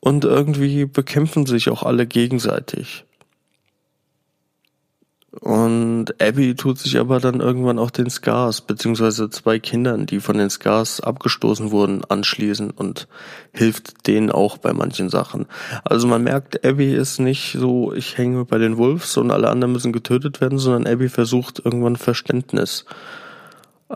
[0.00, 3.04] Und irgendwie bekämpfen sich auch alle gegenseitig.
[5.40, 10.36] Und Abby tut sich aber dann irgendwann auch den Scars, beziehungsweise zwei Kindern, die von
[10.36, 13.08] den Scars abgestoßen wurden, anschließen und
[13.54, 15.46] hilft denen auch bei manchen Sachen.
[15.84, 19.72] Also man merkt, Abby ist nicht so, ich hänge bei den Wolves und alle anderen
[19.72, 22.84] müssen getötet werden, sondern Abby versucht irgendwann Verständnis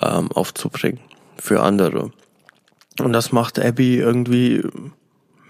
[0.01, 1.01] ähm, aufzubringen
[1.37, 2.13] für andere.
[2.99, 4.63] Und das macht Abby irgendwie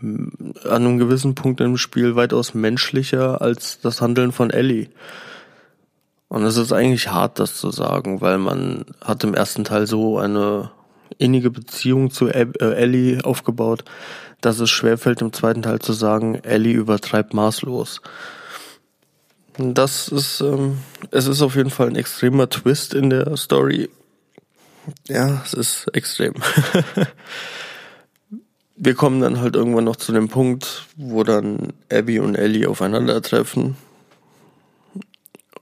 [0.02, 4.88] an einem gewissen Punkt im Spiel weitaus menschlicher als das Handeln von Ellie.
[6.28, 10.18] Und es ist eigentlich hart, das zu sagen, weil man hat im ersten Teil so
[10.18, 10.70] eine
[11.18, 13.84] innige Beziehung zu äh, Ellie aufgebaut,
[14.40, 18.00] dass es schwerfällt, im zweiten Teil zu sagen, Ellie übertreibt maßlos.
[19.56, 20.78] Das ist, ähm,
[21.10, 23.88] es ist auf jeden Fall ein extremer Twist in der Story,
[25.08, 26.34] ja, es ist extrem.
[28.76, 33.76] Wir kommen dann halt irgendwann noch zu dem Punkt, wo dann Abby und Ellie aufeinandertreffen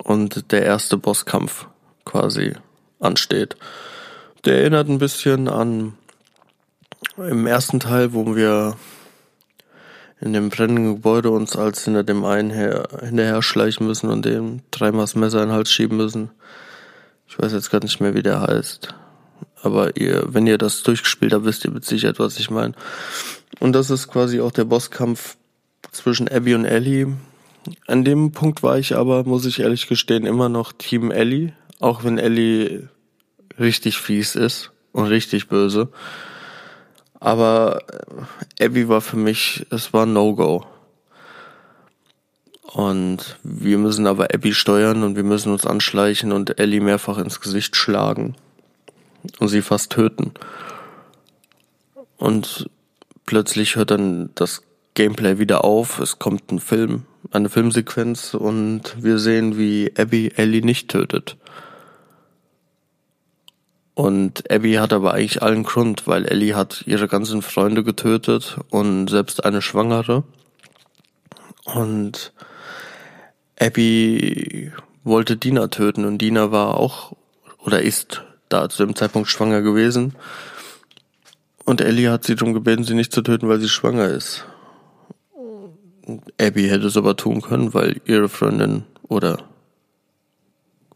[0.05, 1.67] und der erste Bosskampf
[2.05, 2.55] quasi
[3.01, 3.57] ansteht.
[4.45, 5.95] Der erinnert ein bisschen an
[7.17, 8.77] im ersten Teil, wo wir
[10.21, 14.61] in dem brennenden Gebäude uns als hinter dem einen her, hinterher schleichen müssen und dem
[14.71, 16.31] dreimal das Messer in den Hals schieben müssen.
[17.29, 18.95] Ich weiß jetzt gar nicht mehr, wie der heißt.
[19.63, 22.75] Aber ihr, wenn ihr das durchgespielt habt, wisst ihr mit Sicherheit, was ich meine.
[23.61, 25.37] Und das ist quasi auch der Bosskampf
[25.91, 27.15] zwischen Abby und Ellie.
[27.87, 31.53] An dem Punkt war ich aber, muss ich ehrlich gestehen, immer noch Team Ellie.
[31.81, 32.89] Auch wenn Ellie
[33.59, 35.89] richtig fies ist und richtig böse.
[37.21, 37.83] Aber
[38.61, 40.67] Abby war für mich, es war No-Go.
[42.63, 47.41] Und wir müssen aber Abby steuern und wir müssen uns anschleichen und Ellie mehrfach ins
[47.41, 48.35] Gesicht schlagen
[49.39, 50.33] und sie fast töten.
[52.17, 52.69] Und
[53.27, 54.63] plötzlich hört dann das
[54.95, 60.63] Gameplay wieder auf, es kommt ein Film, eine Filmsequenz und wir sehen, wie Abby Ellie
[60.63, 61.37] nicht tötet.
[63.95, 69.09] Und Abby hat aber eigentlich allen Grund, weil Ellie hat ihre ganzen Freunde getötet und
[69.09, 70.25] selbst eine Schwangere.
[71.65, 72.33] Und
[73.59, 74.73] Abby
[75.05, 77.13] wollte Dina töten und Dina war auch
[77.65, 80.15] oder ist da zu dem Zeitpunkt schwanger gewesen.
[81.65, 84.45] Und Ellie hat sie darum gebeten, sie nicht zu töten, weil sie schwanger ist.
[86.41, 89.39] Abby hätte es aber tun können, weil ihre Freundin oder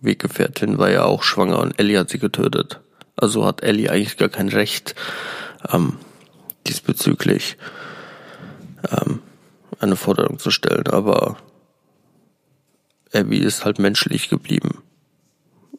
[0.01, 2.81] Weggefährtin war ja auch schwanger und Ellie hat sie getötet.
[3.17, 4.95] Also hat Ellie eigentlich gar kein Recht
[5.73, 5.95] ähm,
[6.67, 7.57] diesbezüglich
[8.91, 9.21] ähm,
[9.81, 10.87] eine Forderung zu stellen.
[10.89, 11.37] Aber
[13.13, 14.83] Abby ist halt menschlich geblieben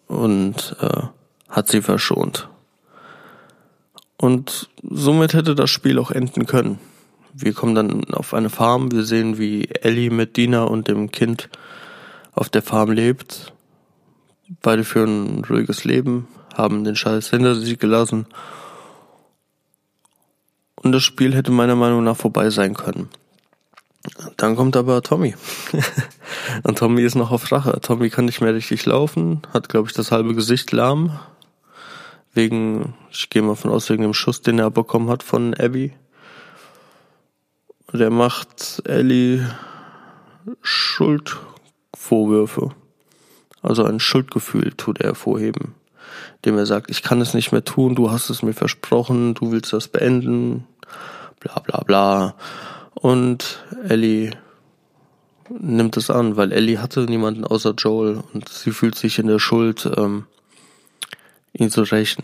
[0.08, 1.04] und äh,
[1.48, 2.50] hat sie verschont.
[4.18, 6.80] Und somit hätte das Spiel auch enden können.
[7.34, 11.50] Wir kommen dann auf eine Farm, wir sehen, wie Ellie mit Dina und dem Kind
[12.34, 13.54] auf der Farm lebt.
[14.62, 18.26] Beide führen ein ruhiges Leben, haben den Scheiß hinter sich gelassen.
[20.76, 23.10] Und das Spiel hätte meiner Meinung nach vorbei sein können.
[24.38, 25.36] Dann kommt aber Tommy.
[26.64, 27.80] und Tommy ist noch auf Rache.
[27.82, 31.20] Tommy kann nicht mehr richtig laufen, hat, glaube ich, das halbe Gesicht lahm,
[32.34, 35.94] Wegen, ich gehe mal von aus, wegen dem Schuss, den er bekommen hat von Abby.
[37.92, 39.50] Und er macht Ellie
[40.62, 42.70] Schuldvorwürfe.
[43.62, 45.76] Also ein Schuldgefühl tut er hervorheben.
[46.46, 49.52] Dem er sagt, ich kann es nicht mehr tun, du hast es mir versprochen, du
[49.52, 50.66] willst das beenden,
[51.40, 52.36] bla bla bla.
[52.94, 54.32] Und Ellie
[55.50, 59.40] nimmt es an, weil Ellie hatte niemanden außer Joel und sie fühlt sich in der
[59.40, 60.26] Schuld, ähm,
[61.54, 62.24] ihn zu rächen.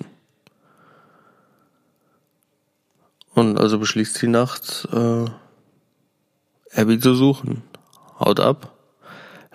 [3.33, 5.25] Und also beschließt sie nachts, äh,
[6.75, 7.63] Abby zu suchen.
[8.19, 8.73] Haut ab,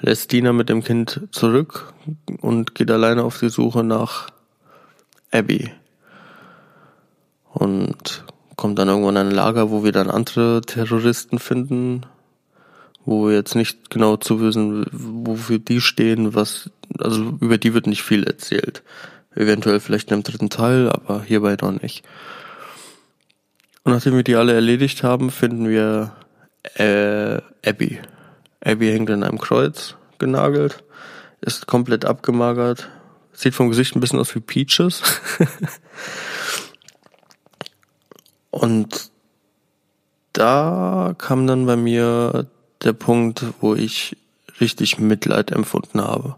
[0.01, 1.93] lässt Dina mit dem Kind zurück
[2.41, 4.29] und geht alleine auf die Suche nach
[5.31, 5.71] Abby.
[7.53, 8.25] Und
[8.57, 12.07] kommt dann irgendwann in ein Lager, wo wir dann andere Terroristen finden,
[13.05, 17.87] wo wir jetzt nicht genau zu wissen, wofür die stehen, was, also über die wird
[17.87, 18.83] nicht viel erzählt.
[19.35, 22.05] Eventuell vielleicht in einem dritten Teil, aber hierbei noch nicht.
[23.85, 26.13] Und nachdem wir die alle erledigt haben, finden wir
[26.75, 28.01] äh, Abby.
[28.63, 30.85] Abby hängt in einem Kreuz, genagelt,
[31.41, 32.89] ist komplett abgemagert,
[33.33, 35.03] sieht vom Gesicht ein bisschen aus wie Peaches.
[38.51, 39.11] Und
[40.33, 42.47] da kam dann bei mir
[42.83, 44.17] der Punkt, wo ich
[44.61, 46.37] richtig Mitleid empfunden habe.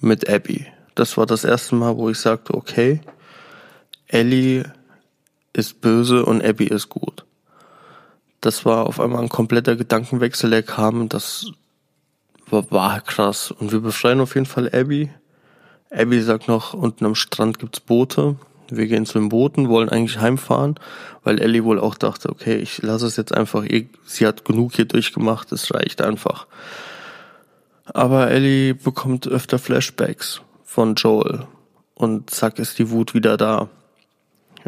[0.00, 0.66] Mit Abby.
[0.94, 3.00] Das war das erste Mal, wo ich sagte, okay,
[4.06, 4.64] Ellie
[5.52, 7.23] ist böse und Abby ist gut.
[8.44, 11.46] Das war auf einmal ein kompletter Gedankenwechsel, der kam, das
[12.50, 13.50] war, war krass.
[13.50, 15.08] Und wir befreien auf jeden Fall Abby.
[15.90, 18.36] Abby sagt noch, unten am Strand gibt's Boote.
[18.68, 20.74] Wir gehen zu den Booten, wollen eigentlich heimfahren,
[21.22, 23.64] weil Ellie wohl auch dachte, okay, ich lasse es jetzt einfach,
[24.04, 26.46] sie hat genug hier durchgemacht, es reicht einfach.
[27.86, 31.46] Aber Ellie bekommt öfter Flashbacks von Joel
[31.94, 33.68] und zack ist die Wut wieder da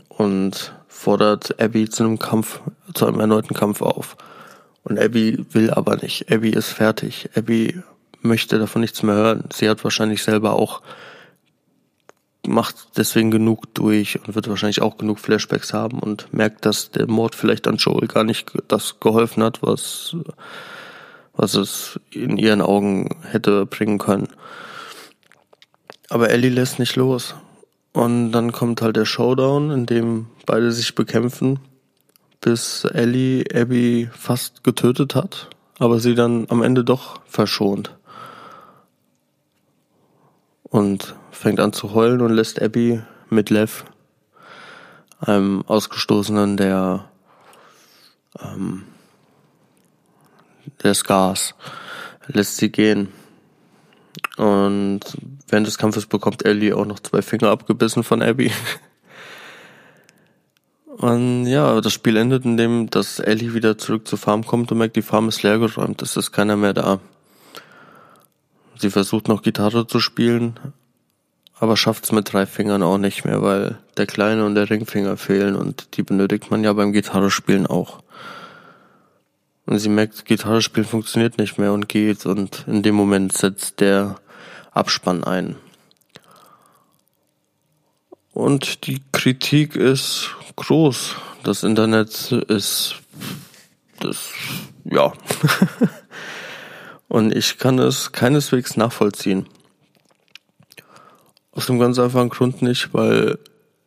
[0.08, 2.62] und fordert Abby zu einem Kampf,
[2.96, 4.16] zu einem erneuten Kampf auf.
[4.82, 6.30] Und Abby will aber nicht.
[6.30, 7.30] Abby ist fertig.
[7.36, 7.80] Abby
[8.22, 9.44] möchte davon nichts mehr hören.
[9.52, 10.82] Sie hat wahrscheinlich selber auch
[12.46, 17.08] macht deswegen genug durch und wird wahrscheinlich auch genug Flashbacks haben und merkt, dass der
[17.08, 20.16] Mord vielleicht an Joel gar nicht das geholfen hat, was
[21.36, 24.28] was es in ihren Augen hätte bringen können.
[26.08, 27.34] Aber Ellie lässt nicht los.
[27.92, 31.58] Und dann kommt halt der Showdown, in dem beide sich bekämpfen,
[32.46, 37.96] bis Ellie Abby fast getötet hat, aber sie dann am Ende doch verschont.
[40.62, 43.84] Und fängt an zu heulen und lässt Abby mit Lev,
[45.18, 47.06] einem Ausgestoßenen der,
[48.40, 48.84] ähm,
[50.84, 51.56] des Gas,
[52.28, 53.08] lässt sie gehen.
[54.36, 55.00] Und
[55.48, 58.52] während des Kampfes bekommt Ellie auch noch zwei Finger abgebissen von Abby.
[60.98, 64.78] Und ja, das Spiel endet in dem, dass Ellie wieder zurück zur Farm kommt und
[64.78, 67.00] merkt, die Farm ist leergeräumt, es ist keiner mehr da.
[68.78, 70.58] Sie versucht noch Gitarre zu spielen,
[71.58, 75.54] aber schafft's mit drei Fingern auch nicht mehr, weil der kleine und der Ringfinger fehlen
[75.54, 78.02] und die benötigt man ja beim Gitarrespielen auch.
[79.66, 83.80] Und sie merkt, Gitarre spielen funktioniert nicht mehr und geht und in dem Moment setzt
[83.80, 84.16] der
[84.72, 85.56] Abspann ein.
[88.36, 91.14] Und die Kritik ist groß.
[91.42, 92.96] Das Internet ist
[94.00, 94.28] das
[94.84, 95.14] ja.
[97.08, 99.46] und ich kann es keineswegs nachvollziehen.
[101.52, 103.38] Aus dem ganz einfachen Grund nicht, weil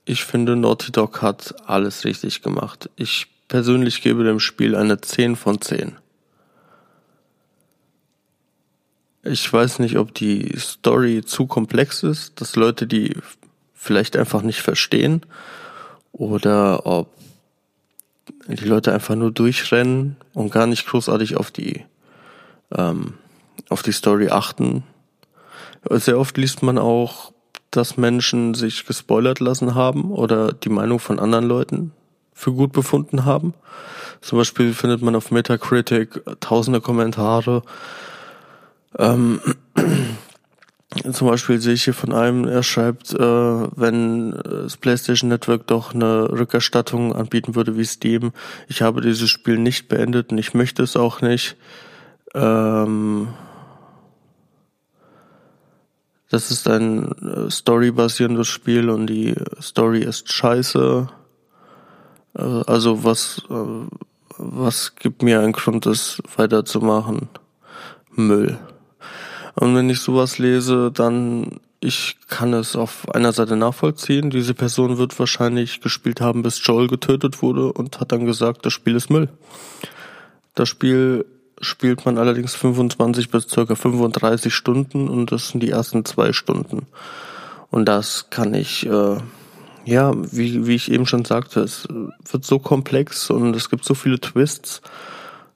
[0.05, 2.89] ich finde, Naughty Dog hat alles richtig gemacht.
[2.95, 5.95] Ich persönlich gebe dem Spiel eine 10 von 10.
[9.21, 13.15] Ich weiß nicht, ob die Story zu komplex ist, dass Leute die
[13.79, 15.21] vielleicht einfach nicht verstehen
[16.11, 17.07] oder ob
[18.47, 21.85] die Leute einfach nur durchrennen und gar nicht großartig auf die
[22.75, 23.13] ähm,
[23.69, 24.83] auf die Story achten.
[25.89, 27.31] Sehr oft liest man auch,
[27.71, 31.93] dass Menschen sich gespoilert lassen haben oder die Meinung von anderen Leuten
[32.33, 33.53] für gut befunden haben.
[34.21, 37.63] Zum Beispiel findet man auf Metacritic tausende Kommentare.
[38.97, 39.39] Ähm,
[41.11, 45.93] zum Beispiel sehe ich hier von einem, er schreibt, äh, wenn das PlayStation Network doch
[45.93, 48.31] eine Rückerstattung anbieten würde wie Steam,
[48.67, 51.55] ich habe dieses Spiel nicht beendet und ich möchte es auch nicht.
[52.33, 53.29] Ähm,
[56.29, 61.09] das ist ein äh, storybasierendes Spiel und die Story ist scheiße.
[62.35, 63.87] Äh, also was, äh,
[64.37, 67.29] was gibt mir einen Grund, das weiterzumachen?
[68.11, 68.59] Müll.
[69.59, 74.29] Und wenn ich sowas lese, dann ich kann es auf einer Seite nachvollziehen.
[74.29, 78.73] Diese Person wird wahrscheinlich gespielt haben, bis Joel getötet wurde und hat dann gesagt, das
[78.73, 79.29] Spiel ist Müll.
[80.55, 81.25] Das Spiel
[81.61, 86.85] spielt man allerdings 25 bis circa 35 Stunden und das sind die ersten zwei Stunden.
[87.69, 89.17] Und das kann ich, äh,
[89.85, 91.87] ja, wie, wie ich eben schon sagte, es
[92.29, 94.81] wird so komplex und es gibt so viele Twists,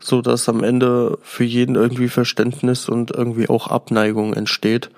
[0.05, 4.89] so dass am Ende für jeden irgendwie Verständnis und irgendwie auch Abneigung entsteht.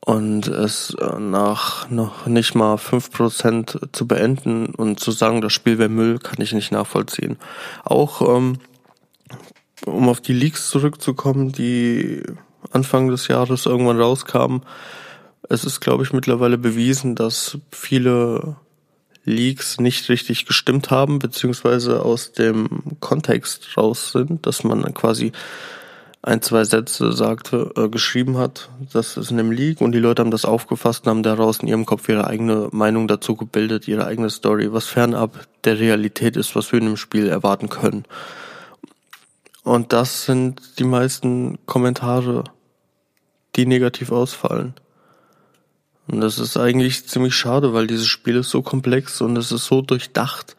[0.00, 5.52] Und es äh, nach noch nicht mal fünf Prozent zu beenden und zu sagen, das
[5.52, 7.38] Spiel wäre Müll, kann ich nicht nachvollziehen.
[7.82, 8.60] Auch ähm,
[9.84, 12.22] um auf die Leaks zurückzukommen, die
[12.70, 14.62] Anfang des Jahres irgendwann rauskamen.
[15.48, 18.56] Es ist, glaube ich, mittlerweile bewiesen, dass viele
[19.26, 22.68] Leaks nicht richtig gestimmt haben, beziehungsweise aus dem
[23.00, 25.32] Kontext raus sind, dass man quasi
[26.22, 30.22] ein, zwei Sätze sagte, äh, geschrieben hat, das ist in dem Leak und die Leute
[30.22, 34.06] haben das aufgefasst und haben daraus in ihrem Kopf ihre eigene Meinung dazu gebildet, ihre
[34.06, 38.04] eigene Story, was fernab der Realität ist, was wir in dem Spiel erwarten können.
[39.62, 42.44] Und das sind die meisten Kommentare,
[43.56, 44.74] die negativ ausfallen.
[46.08, 49.66] Und das ist eigentlich ziemlich schade, weil dieses Spiel ist so komplex und es ist
[49.66, 50.56] so durchdacht.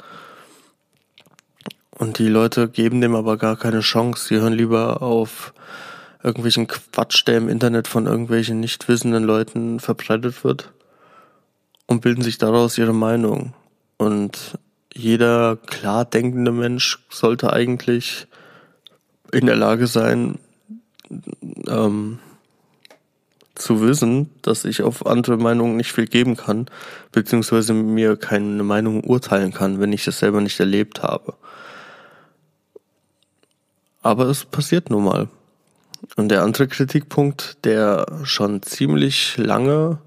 [1.92, 4.28] Und die Leute geben dem aber gar keine Chance.
[4.28, 5.54] Sie hören lieber auf
[6.22, 10.72] irgendwelchen Quatsch, der im Internet von irgendwelchen nicht wissenden Leuten verbreitet wird
[11.86, 13.54] und bilden sich daraus ihre Meinung.
[13.98, 14.60] Und
[14.94, 18.28] jeder klar denkende Mensch sollte eigentlich
[19.32, 20.40] in der Lage sein,
[21.68, 22.20] ähm,
[23.58, 26.68] zu wissen, dass ich auf andere Meinungen nicht viel geben kann,
[27.12, 31.34] beziehungsweise mir keine Meinung urteilen kann, wenn ich das selber nicht erlebt habe.
[34.02, 35.28] Aber es passiert nun mal.
[36.16, 39.98] Und der andere Kritikpunkt, der schon ziemlich lange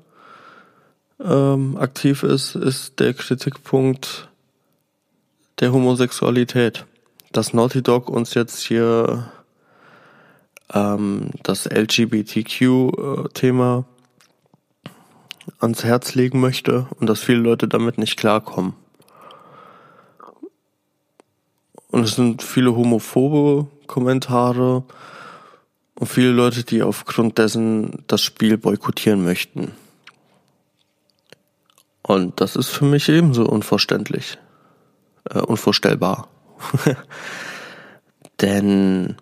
[1.23, 4.29] ähm, aktiv ist, ist der Kritikpunkt
[5.59, 6.87] der Homosexualität.
[7.33, 9.31] Dass Naughty Dog uns jetzt hier
[10.73, 12.65] ähm, das LGBTQ-Thema
[15.59, 18.75] ans Herz legen möchte und dass viele Leute damit nicht klarkommen.
[21.91, 24.85] Und es sind viele homophobe Kommentare
[25.97, 29.73] und viele Leute, die aufgrund dessen das Spiel boykottieren möchten.
[32.03, 34.39] Und das ist für mich ebenso unverständlich,
[35.29, 36.29] äh, unvorstellbar.
[38.41, 39.17] Denn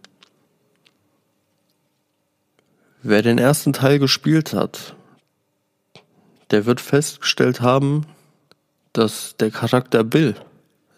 [3.03, 4.95] wer den ersten Teil gespielt hat,
[6.51, 8.07] der wird festgestellt haben,
[8.93, 10.35] dass der Charakter Bill,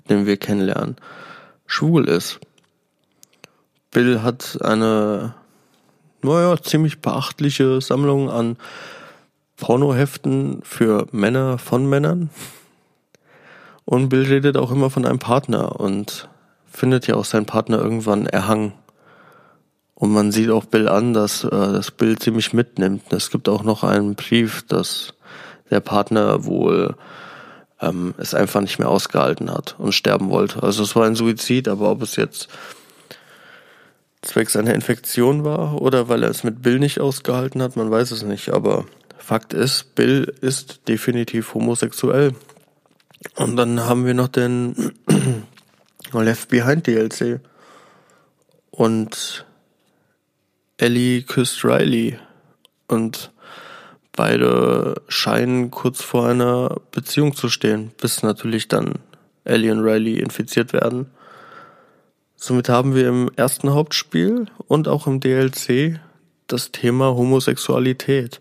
[0.08, 0.96] den wir kennenlernen,
[1.66, 2.40] schwul ist.
[3.90, 5.34] Bill hat eine,
[6.22, 8.56] naja, ziemlich beachtliche Sammlung an
[9.56, 12.30] Pornoheften für Männer von Männern.
[13.84, 16.28] Und Bill redet auch immer von einem Partner und
[16.70, 18.72] findet ja auch seinen Partner irgendwann erhangen.
[20.00, 23.12] Und man sieht auch Bill an, dass äh, das Bill ziemlich mitnimmt.
[23.12, 25.12] Es gibt auch noch einen Brief, dass
[25.68, 26.96] der Partner wohl
[27.82, 30.62] ähm, es einfach nicht mehr ausgehalten hat und sterben wollte.
[30.62, 32.48] Also es war ein Suizid, aber ob es jetzt
[34.22, 38.10] zwecks einer Infektion war oder weil er es mit Bill nicht ausgehalten hat, man weiß
[38.12, 38.54] es nicht.
[38.54, 38.86] Aber
[39.18, 42.32] Fakt ist, Bill ist definitiv homosexuell.
[43.36, 44.92] Und dann haben wir noch den
[46.14, 47.40] Left Behind DLC.
[48.70, 49.44] Und
[50.80, 52.18] Ellie küsst Riley.
[52.88, 53.30] Und
[54.12, 58.94] beide scheinen kurz vor einer Beziehung zu stehen, bis natürlich dann
[59.44, 61.06] Ellie und Riley infiziert werden.
[62.36, 66.00] Somit haben wir im ersten Hauptspiel und auch im DLC
[66.46, 68.40] das Thema Homosexualität.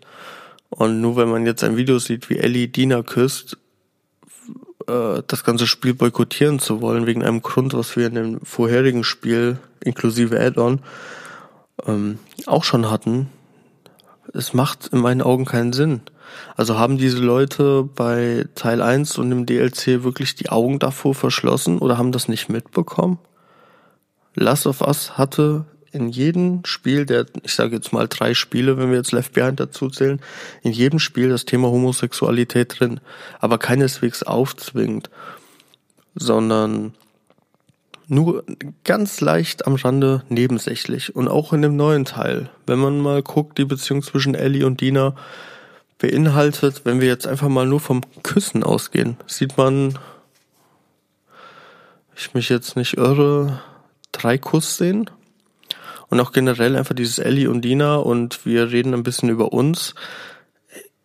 [0.70, 3.58] Und nur wenn man jetzt ein Video sieht, wie Ellie Dina küsst,
[4.86, 9.04] äh, das ganze Spiel boykottieren zu wollen, wegen einem Grund, was wir in dem vorherigen
[9.04, 10.80] Spiel inklusive Add-on
[11.86, 13.28] ähm, auch schon hatten.
[14.32, 16.02] Es macht in meinen Augen keinen Sinn.
[16.56, 21.78] Also haben diese Leute bei Teil 1 und im DLC wirklich die Augen davor verschlossen
[21.78, 23.18] oder haben das nicht mitbekommen?
[24.34, 28.90] Last of Us hatte in jedem Spiel der, ich sage jetzt mal drei Spiele, wenn
[28.90, 30.20] wir jetzt Left Behind dazu zählen,
[30.62, 33.00] in jedem Spiel das Thema Homosexualität drin,
[33.40, 35.10] aber keineswegs aufzwingend,
[36.14, 36.94] sondern
[38.10, 38.44] nur
[38.84, 42.50] ganz leicht am Rande nebensächlich und auch in dem neuen Teil.
[42.66, 45.14] Wenn man mal guckt, die Beziehung zwischen Ellie und Dina
[45.98, 49.98] beinhaltet, wenn wir jetzt einfach mal nur vom Küssen ausgehen, sieht man,
[52.16, 53.62] ich mich jetzt nicht irre,
[54.10, 55.08] drei Kussszenen
[56.08, 59.94] und auch generell einfach dieses Ellie und Dina und wir reden ein bisschen über uns.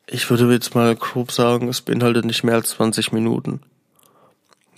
[0.07, 3.61] Ich würde jetzt mal grob sagen, es beinhaltet nicht mehr als 20 Minuten.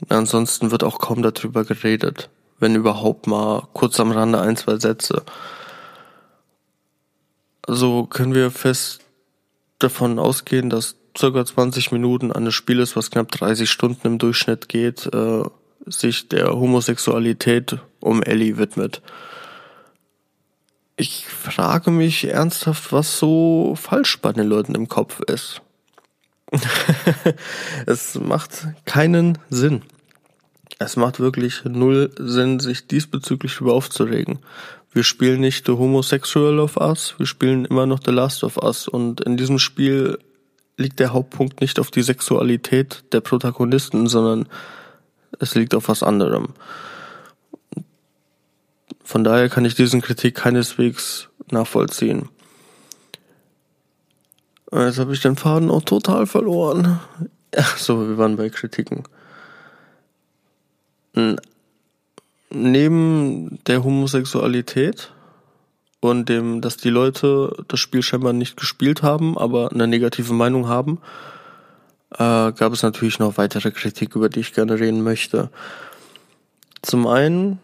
[0.10, 2.30] Ansonsten wird auch kaum darüber geredet.
[2.60, 5.24] Wenn überhaupt mal kurz am Rande ein, zwei Sätze.
[7.68, 9.02] So können wir fest
[9.80, 15.08] davon ausgehen, dass circa 20 Minuten eines Spieles, was knapp 30 Stunden im Durchschnitt geht,
[15.14, 15.44] äh,
[15.86, 19.02] sich der Homosexualität um Ellie widmet.
[20.96, 25.62] Ich frage mich ernsthaft, was so falsch bei den Leuten im Kopf ist.
[27.86, 29.84] es macht keinen Sinn.
[30.80, 34.40] Es macht wirklich null Sinn, sich diesbezüglich über aufzuregen.
[34.92, 38.88] Wir spielen nicht The Homosexual of Us, wir spielen immer noch The Last of Us
[38.88, 40.18] und in diesem Spiel
[40.78, 44.48] liegt der Hauptpunkt nicht auf die Sexualität der Protagonisten, sondern
[45.40, 46.54] es liegt auf was anderem.
[49.04, 52.30] Von daher kann ich diesen Kritik keineswegs nachvollziehen.
[54.72, 57.00] Jetzt habe ich den Faden auch total verloren.
[57.56, 59.04] Ach so, wir waren bei Kritiken.
[62.50, 65.12] Neben der Homosexualität
[66.00, 70.68] und dem, dass die Leute das Spiel scheinbar nicht gespielt haben, aber eine negative Meinung
[70.68, 71.00] haben,
[72.12, 75.50] äh, gab es natürlich noch weitere Kritik, über die ich gerne reden möchte.
[76.82, 77.60] Zum einen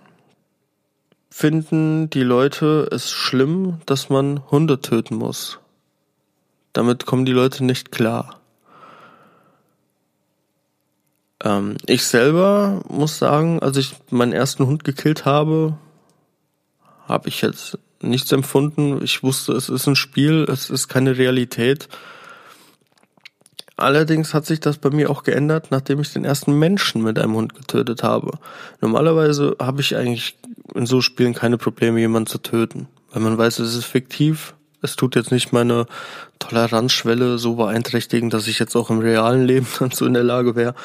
[1.29, 5.59] finden die Leute es schlimm, dass man Hunde töten muss.
[6.73, 8.41] Damit kommen die Leute nicht klar.
[11.43, 15.77] Ähm, ich selber muss sagen, als ich meinen ersten Hund gekillt habe,
[17.07, 19.03] habe ich jetzt nichts empfunden.
[19.03, 21.87] Ich wusste, es ist ein Spiel, es ist keine Realität.
[23.75, 27.33] Allerdings hat sich das bei mir auch geändert, nachdem ich den ersten Menschen mit einem
[27.33, 28.37] Hund getötet habe.
[28.81, 30.37] Normalerweise habe ich eigentlich
[30.75, 32.87] in so Spielen keine Probleme, jemanden zu töten.
[33.11, 34.53] Weil man weiß, es ist fiktiv.
[34.83, 35.87] Es tut jetzt nicht meine
[36.39, 40.55] Toleranzschwelle so beeinträchtigen, dass ich jetzt auch im realen Leben dann so in der Lage
[40.55, 40.75] wäre.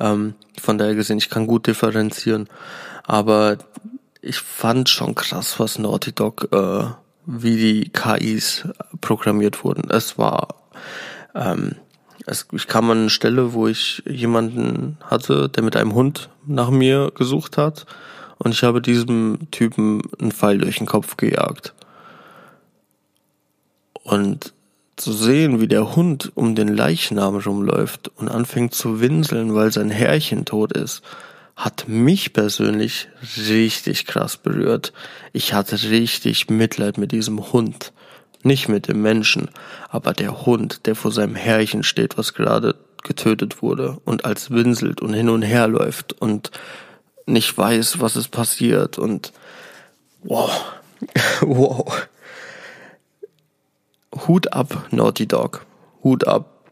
[0.00, 2.48] Ähm, von daher gesehen, ich kann gut differenzieren.
[3.04, 3.58] Aber
[4.20, 6.84] ich fand schon krass, was Naughty Dog, äh,
[7.26, 8.66] wie die KIs
[9.00, 9.90] programmiert wurden.
[9.90, 10.48] Es war,
[11.34, 11.76] ähm,
[12.26, 16.70] es, ich kam an eine Stelle, wo ich jemanden hatte, der mit einem Hund nach
[16.70, 17.86] mir gesucht hat
[18.42, 21.74] und ich habe diesem Typen einen Pfeil durch den Kopf gejagt.
[24.02, 24.52] Und
[24.96, 29.90] zu sehen, wie der Hund um den Leichnam rumläuft und anfängt zu winseln, weil sein
[29.90, 31.02] Herrchen tot ist,
[31.56, 34.92] hat mich persönlich richtig krass berührt.
[35.32, 37.92] Ich hatte richtig Mitleid mit diesem Hund.
[38.42, 39.50] Nicht mit dem Menschen,
[39.88, 42.74] aber der Hund, der vor seinem Herrchen steht, was gerade
[43.04, 46.50] getötet wurde und als winselt und hin und her läuft und
[47.26, 49.32] nicht weiß, was ist passiert und
[50.22, 50.50] wow,
[51.40, 52.08] wow.
[54.14, 55.64] Hut ab, Naughty Dog.
[56.02, 56.64] Hut ab.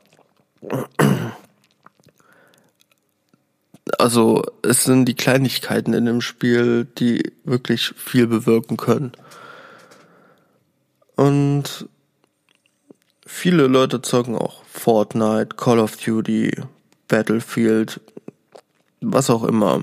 [3.98, 9.12] Also, es sind die Kleinigkeiten in dem Spiel, die wirklich viel bewirken können.
[11.16, 11.88] Und
[13.26, 16.50] viele Leute zocken auch Fortnite, Call of Duty,
[17.08, 18.00] Battlefield,
[19.00, 19.82] was auch immer.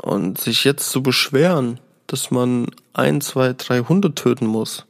[0.00, 4.86] Und sich jetzt zu beschweren, dass man ein, zwei, drei Hunde töten muss,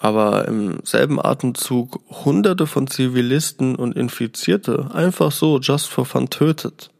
[0.00, 6.90] aber im selben Atemzug hunderte von Zivilisten und Infizierte einfach so just for fun tötet,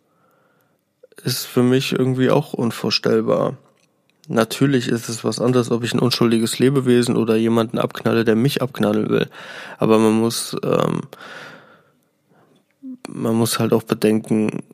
[1.22, 3.56] ist für mich irgendwie auch unvorstellbar.
[4.26, 8.62] Natürlich ist es was anderes, ob ich ein unschuldiges Lebewesen oder jemanden abknalle, der mich
[8.62, 9.28] abknallen will.
[9.78, 11.02] Aber man muss, ähm,
[13.08, 14.64] man muss halt auch bedenken,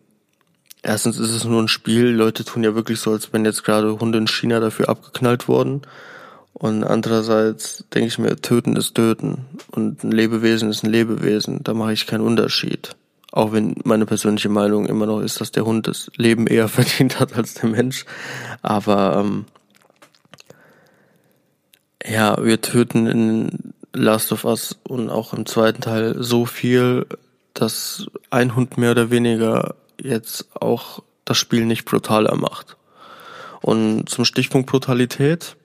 [0.82, 4.00] erstens ist es nur ein Spiel, Leute tun ja wirklich so, als wenn jetzt gerade
[4.00, 5.82] Hunde in China dafür abgeknallt wurden.
[6.54, 9.44] Und andererseits denke ich mir, töten ist töten.
[9.72, 11.62] Und ein Lebewesen ist ein Lebewesen.
[11.64, 12.94] Da mache ich keinen Unterschied.
[13.32, 17.18] Auch wenn meine persönliche Meinung immer noch ist, dass der Hund das Leben eher verdient
[17.18, 18.04] hat als der Mensch.
[18.62, 19.46] Aber ähm,
[22.06, 27.06] ja, wir töten in Last of Us und auch im zweiten Teil so viel,
[27.54, 32.76] dass ein Hund mehr oder weniger jetzt auch das Spiel nicht brutaler macht.
[33.60, 35.56] Und zum Stichpunkt Brutalität,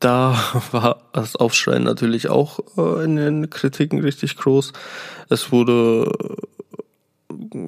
[0.00, 0.36] da
[0.72, 4.72] war das Aufschreien natürlich auch äh, in den Kritiken richtig groß.
[5.28, 6.10] Es wurde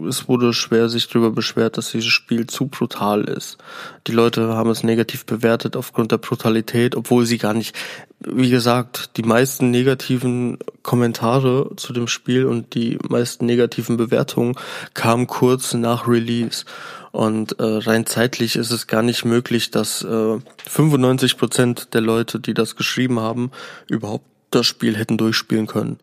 [0.09, 3.59] es wurde schwer sich darüber beschwert, dass dieses Spiel zu brutal ist.
[4.07, 7.77] Die Leute haben es negativ bewertet aufgrund der Brutalität, obwohl sie gar nicht,
[8.21, 14.55] wie gesagt, die meisten negativen Kommentare zu dem Spiel und die meisten negativen Bewertungen
[14.95, 16.65] kamen kurz nach Release.
[17.11, 20.39] Und äh, rein zeitlich ist es gar nicht möglich, dass äh,
[20.69, 23.51] 95 Prozent der Leute, die das geschrieben haben,
[23.89, 25.99] überhaupt das Spiel hätten durchspielen können.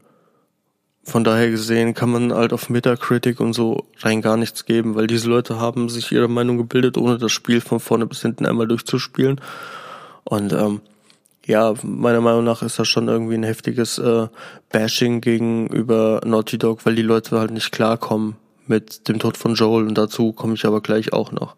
[1.04, 5.06] Von daher gesehen kann man halt auf Metacritic und so rein gar nichts geben, weil
[5.06, 8.68] diese Leute haben sich ihre Meinung gebildet, ohne das Spiel von vorne bis hinten einmal
[8.68, 9.40] durchzuspielen.
[10.24, 10.82] Und ähm,
[11.46, 14.28] ja, meiner Meinung nach ist das schon irgendwie ein heftiges äh,
[14.72, 18.38] Bashing gegenüber Naughty Dog, weil die Leute halt nicht klarkommen
[18.68, 21.56] mit dem Tod von Joel und dazu komme ich aber gleich auch noch.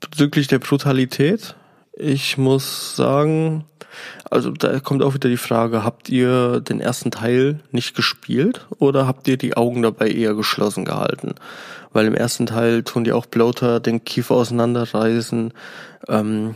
[0.00, 1.54] Bezüglich der Brutalität,
[1.94, 3.64] ich muss sagen,
[4.30, 9.06] also da kommt auch wieder die Frage, habt ihr den ersten Teil nicht gespielt oder
[9.06, 11.34] habt ihr die Augen dabei eher geschlossen gehalten?
[11.92, 15.52] Weil im ersten Teil tun die auch Bloater den Kiefer auseinanderreißen,
[16.08, 16.54] ähm,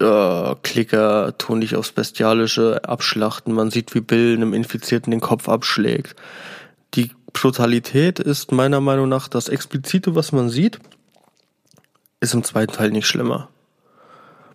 [0.00, 5.48] äh, Klicker tun dich aufs Bestialische abschlachten, man sieht, wie Bill einem Infizierten den Kopf
[5.48, 6.14] abschlägt.
[6.94, 10.78] Die Brutalität ist meiner Meinung nach das Explizite, was man sieht,
[12.20, 13.48] ist im zweiten Teil nicht schlimmer.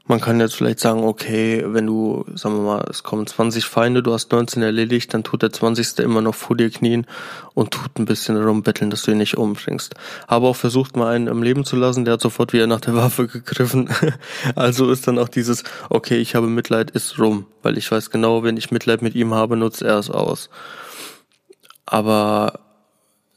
[0.08, 4.04] Man kann jetzt vielleicht sagen, okay, wenn du, sagen wir mal, es kommen 20 Feinde,
[4.04, 6.00] du hast 19 erledigt, dann tut der 20.
[6.00, 7.06] immer noch vor dir knien
[7.54, 9.94] und tut ein bisschen darum betteln, dass du ihn nicht umbringst.
[10.28, 12.96] Habe auch versucht, mal einen am Leben zu lassen, der hat sofort wieder nach der
[12.98, 13.90] Waffe gegriffen.
[14.56, 18.44] also ist dann auch dieses, okay, ich habe Mitleid, ist rum, weil ich weiß genau,
[18.44, 20.50] wenn ich Mitleid mit ihm habe, nutzt er es aus.
[21.86, 22.60] Aber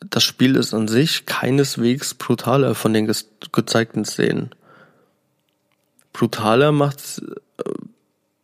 [0.01, 3.11] das Spiel ist an sich keineswegs brutaler von den
[3.53, 4.51] gezeigten Szenen
[6.15, 7.21] brutaler macht,
[7.59, 7.71] äh,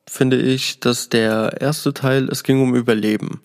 [0.06, 3.40] finde ich, dass der erste Teil, es ging um Überleben.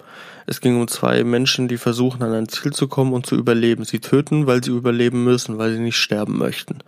[0.48, 3.86] Es ging um zwei Menschen, die versuchen, an ein Ziel zu kommen und zu überleben.
[3.86, 6.80] Sie töten, weil sie überleben müssen, weil sie nicht sterben möchten.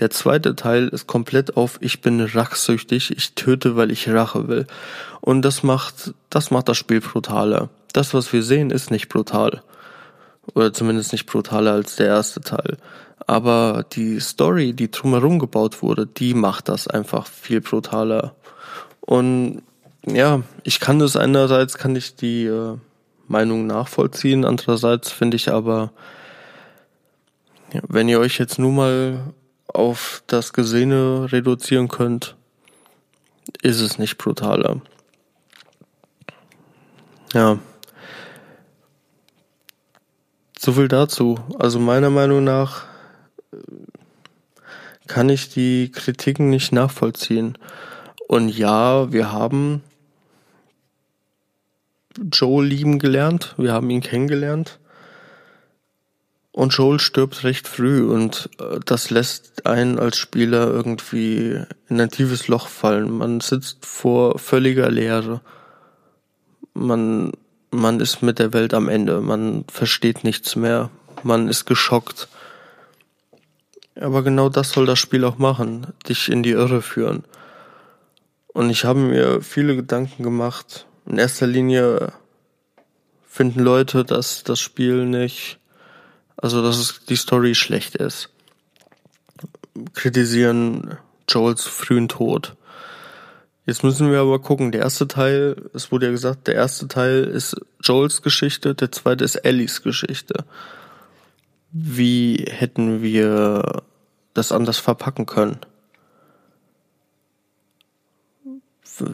[0.00, 4.66] Der zweite Teil ist komplett auf ich bin rachsüchtig, ich töte, weil ich Rache will.
[5.20, 7.68] Und das macht, das macht das Spiel brutaler.
[7.92, 9.62] Das, was wir sehen, ist nicht brutal.
[10.54, 12.76] Oder zumindest nicht brutaler als der erste Teil.
[13.26, 18.34] Aber die Story, die drumherum gebaut wurde, die macht das einfach viel brutaler.
[19.00, 19.62] Und
[20.06, 22.76] ja, ich kann das einerseits, kann ich die äh,
[23.28, 25.92] Meinung nachvollziehen, andererseits finde ich aber,
[27.72, 29.20] ja, wenn ihr euch jetzt nur mal
[29.68, 32.36] auf das Gesehene reduzieren könnt,
[33.62, 34.80] ist es nicht brutaler.
[37.32, 37.58] Ja.
[40.62, 41.38] So viel dazu.
[41.58, 42.84] Also meiner Meinung nach
[45.06, 47.56] kann ich die Kritiken nicht nachvollziehen.
[48.28, 49.82] Und ja, wir haben
[52.30, 54.80] Joel lieben gelernt, wir haben ihn kennengelernt.
[56.52, 61.58] Und Joel stirbt recht früh und äh, das lässt einen als Spieler irgendwie
[61.88, 63.10] in ein tiefes Loch fallen.
[63.10, 65.40] Man sitzt vor völliger Leere.
[66.74, 67.32] Man,
[67.70, 69.20] man ist mit der Welt am Ende.
[69.20, 70.90] Man versteht nichts mehr.
[71.22, 72.28] Man ist geschockt.
[73.94, 77.24] Aber genau das soll das Spiel auch machen, dich in die Irre führen.
[78.48, 80.86] Und ich habe mir viele Gedanken gemacht.
[81.06, 82.12] In erster Linie
[83.26, 85.58] finden Leute, dass das Spiel nicht,
[86.36, 88.30] also dass es die Story schlecht ist.
[89.94, 90.98] Kritisieren
[91.28, 92.56] Joels frühen Tod.
[93.70, 97.22] Jetzt müssen wir aber gucken, der erste Teil, es wurde ja gesagt, der erste Teil
[97.22, 100.44] ist Joels Geschichte, der zweite ist Ellies Geschichte.
[101.70, 103.84] Wie hätten wir
[104.34, 105.58] das anders verpacken können.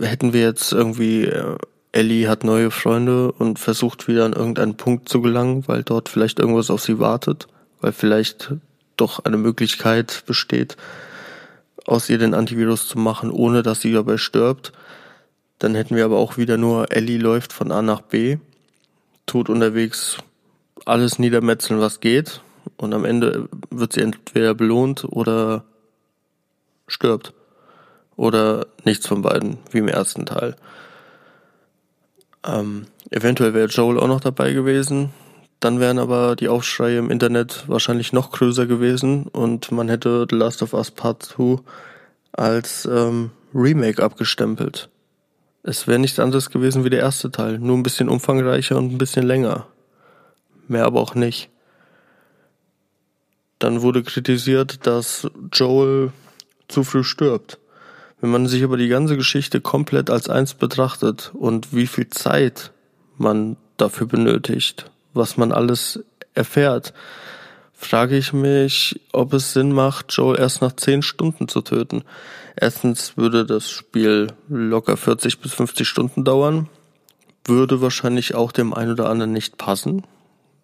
[0.00, 1.56] Hätten wir jetzt irgendwie, äh,
[1.92, 6.38] Ellie hat neue Freunde und versucht wieder an irgendeinen Punkt zu gelangen, weil dort vielleicht
[6.38, 7.46] irgendwas auf sie wartet,
[7.80, 8.54] weil vielleicht
[8.96, 10.76] doch eine Möglichkeit besteht,
[11.86, 14.72] aus ihr den Antivirus zu machen, ohne dass sie dabei stirbt.
[15.58, 18.38] Dann hätten wir aber auch wieder nur Ellie läuft von A nach B,
[19.24, 20.18] tut unterwegs
[20.84, 22.40] alles niedermetzeln, was geht,
[22.76, 25.64] und am Ende wird sie entweder belohnt oder
[26.88, 27.32] stirbt.
[28.16, 30.56] Oder nichts von beiden, wie im ersten Teil.
[32.46, 35.10] Ähm, eventuell wäre Joel auch noch dabei gewesen.
[35.60, 40.36] Dann wären aber die Aufschreie im Internet wahrscheinlich noch größer gewesen und man hätte The
[40.36, 41.60] Last of Us Part 2
[42.32, 44.90] als ähm, Remake abgestempelt.
[45.62, 48.98] Es wäre nichts anderes gewesen wie der erste Teil, nur ein bisschen umfangreicher und ein
[48.98, 49.66] bisschen länger.
[50.68, 51.48] Mehr aber auch nicht.
[53.58, 56.12] Dann wurde kritisiert, dass Joel
[56.68, 57.58] zu früh stirbt.
[58.20, 62.72] Wenn man sich aber die ganze Geschichte komplett als eins betrachtet und wie viel Zeit
[63.16, 66.00] man dafür benötigt, was man alles
[66.34, 66.92] erfährt,
[67.72, 72.04] frage ich mich, ob es Sinn macht, Joel erst nach zehn Stunden zu töten.
[72.56, 76.68] Erstens würde das Spiel locker 40 bis 50 Stunden dauern,
[77.44, 80.04] würde wahrscheinlich auch dem einen oder anderen nicht passen,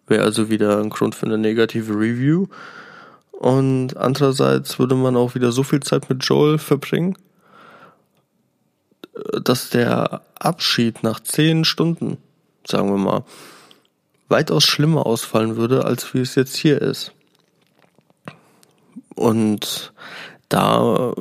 [0.07, 2.47] wäre also wieder ein Grund für eine negative Review.
[3.31, 7.17] Und andererseits würde man auch wieder so viel Zeit mit Joel verbringen,
[9.43, 12.17] dass der Abschied nach zehn Stunden,
[12.65, 13.23] sagen wir mal,
[14.33, 17.13] weitaus schlimmer ausfallen würde, als wie es jetzt hier ist.
[19.15, 19.93] Und
[20.49, 21.13] da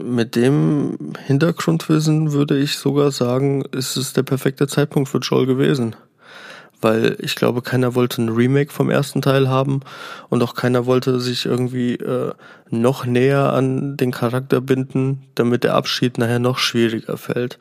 [0.00, 0.96] mit dem
[1.26, 5.96] Hintergrundwissen würde ich sogar sagen, ist es der perfekte Zeitpunkt für Joel gewesen.
[6.80, 9.80] Weil ich glaube, keiner wollte ein Remake vom ersten Teil haben
[10.28, 12.32] und auch keiner wollte sich irgendwie äh,
[12.70, 17.58] noch näher an den Charakter binden, damit der Abschied nachher noch schwieriger fällt.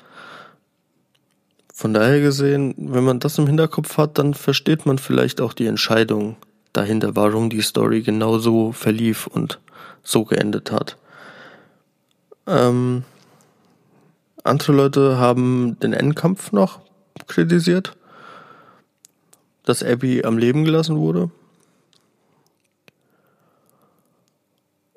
[1.76, 5.66] Von daher gesehen, wenn man das im Hinterkopf hat, dann versteht man vielleicht auch die
[5.66, 6.36] Entscheidung
[6.72, 9.60] dahinter, warum die Story genau so verlief und
[10.04, 10.98] so geendet hat.
[12.46, 13.04] Ähm,
[14.44, 16.80] andere Leute haben den Endkampf noch
[17.28, 17.98] kritisiert,
[19.64, 21.32] dass Abby am Leben gelassen wurde.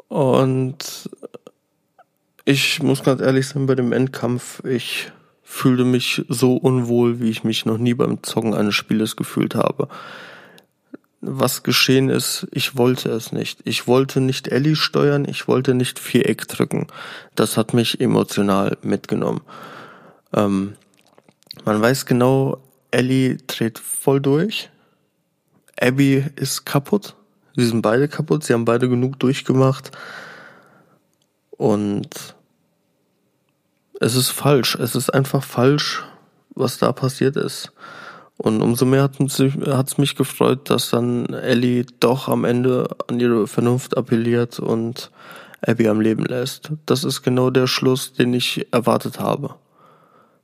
[0.09, 1.09] Und
[2.45, 5.11] ich muss ganz ehrlich sein, bei dem Endkampf, ich
[5.49, 9.88] fühlte mich so unwohl, wie ich mich noch nie beim Zocken eines Spieles gefühlt habe.
[11.20, 13.61] Was geschehen ist, ich wollte es nicht.
[13.64, 16.88] Ich wollte nicht Ellie steuern, ich wollte nicht Viereck drücken.
[17.36, 19.40] Das hat mich emotional mitgenommen.
[20.34, 20.74] Ähm,
[21.64, 24.68] man weiß genau, Ellie dreht voll durch.
[25.80, 27.14] Abby ist kaputt.
[27.55, 28.42] Sie sind beide kaputt.
[28.42, 29.92] Sie haben beide genug durchgemacht.
[31.51, 32.34] Und
[34.01, 34.76] es ist falsch.
[34.76, 36.05] Es ist einfach falsch,
[36.55, 37.72] was da passiert ist.
[38.38, 43.47] Und umso mehr hat es mich gefreut, dass dann Ellie doch am Ende an ihre
[43.47, 45.11] Vernunft appelliert und
[45.62, 46.70] Abby am Leben lässt.
[46.84, 49.55] Das ist genau der Schluss, den ich erwartet habe.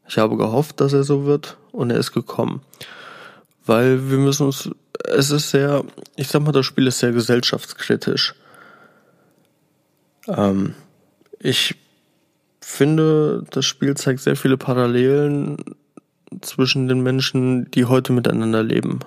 [0.09, 2.62] Ich habe gehofft, dass er so wird und er ist gekommen.
[3.66, 4.70] Weil wir müssen uns,
[5.05, 5.84] es ist sehr,
[6.16, 8.34] ich sag mal, das Spiel ist sehr gesellschaftskritisch.
[10.28, 10.74] Ähm,
[11.38, 11.76] ich
[12.72, 15.58] finde, das Spiel zeigt sehr viele Parallelen
[16.40, 19.00] zwischen den Menschen, die heute miteinander leben.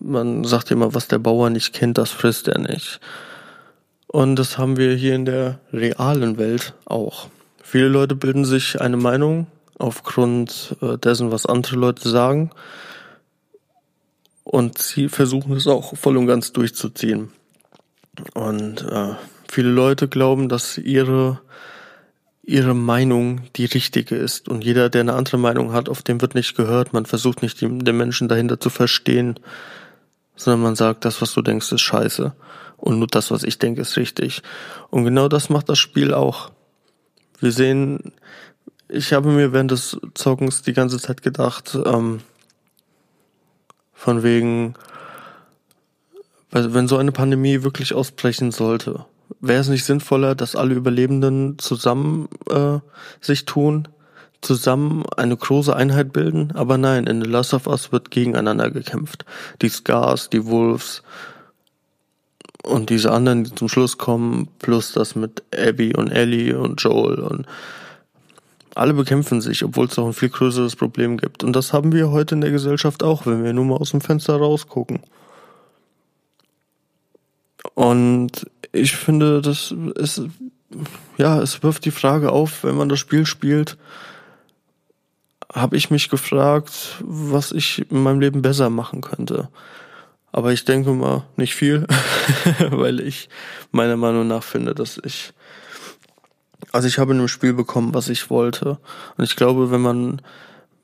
[0.00, 3.00] Man sagt immer, was der Bauer nicht kennt, das frisst er nicht.
[4.06, 7.28] Und das haben wir hier in der realen Welt auch.
[7.62, 9.48] Viele Leute bilden sich eine Meinung
[9.78, 12.50] aufgrund äh, dessen, was andere Leute sagen.
[14.44, 17.32] Und sie versuchen es auch voll und ganz durchzuziehen.
[18.34, 19.14] Und äh,
[19.54, 21.40] Viele Leute glauben, dass ihre,
[22.42, 24.48] ihre Meinung die richtige ist.
[24.48, 26.92] Und jeder, der eine andere Meinung hat, auf dem wird nicht gehört.
[26.92, 29.38] Man versucht nicht, den Menschen dahinter zu verstehen,
[30.34, 32.34] sondern man sagt, das, was du denkst, ist scheiße.
[32.78, 34.42] Und nur das, was ich denke, ist richtig.
[34.90, 36.50] Und genau das macht das Spiel auch.
[37.38, 38.12] Wir sehen,
[38.88, 42.22] ich habe mir während des Zockens die ganze Zeit gedacht, ähm,
[43.92, 44.74] von wegen,
[46.50, 49.06] wenn so eine Pandemie wirklich ausbrechen sollte,
[49.40, 52.78] wäre es nicht sinnvoller, dass alle Überlebenden zusammen äh,
[53.20, 53.88] sich tun,
[54.40, 56.52] zusammen eine große Einheit bilden?
[56.54, 59.24] Aber nein, in The Last of Us wird gegeneinander gekämpft.
[59.62, 61.02] Die Scars, die Wolves
[62.62, 67.20] und diese anderen, die zum Schluss kommen, plus das mit Abby und Ellie und Joel
[67.20, 67.46] und
[68.74, 71.44] alle bekämpfen sich, obwohl es auch ein viel größeres Problem gibt.
[71.44, 74.00] Und das haben wir heute in der Gesellschaft auch, wenn wir nur mal aus dem
[74.00, 75.00] Fenster rausgucken.
[77.74, 80.22] Und ich finde, das ist,
[81.16, 83.76] ja, es wirft die Frage auf, wenn man das Spiel spielt,
[85.52, 89.48] habe ich mich gefragt, was ich in meinem Leben besser machen könnte.
[90.32, 91.86] Aber ich denke mal nicht viel,
[92.70, 93.28] weil ich
[93.70, 95.32] meiner Meinung nach finde, dass ich,
[96.72, 98.78] also ich habe in dem Spiel bekommen, was ich wollte.
[99.16, 100.20] Und ich glaube, wenn man,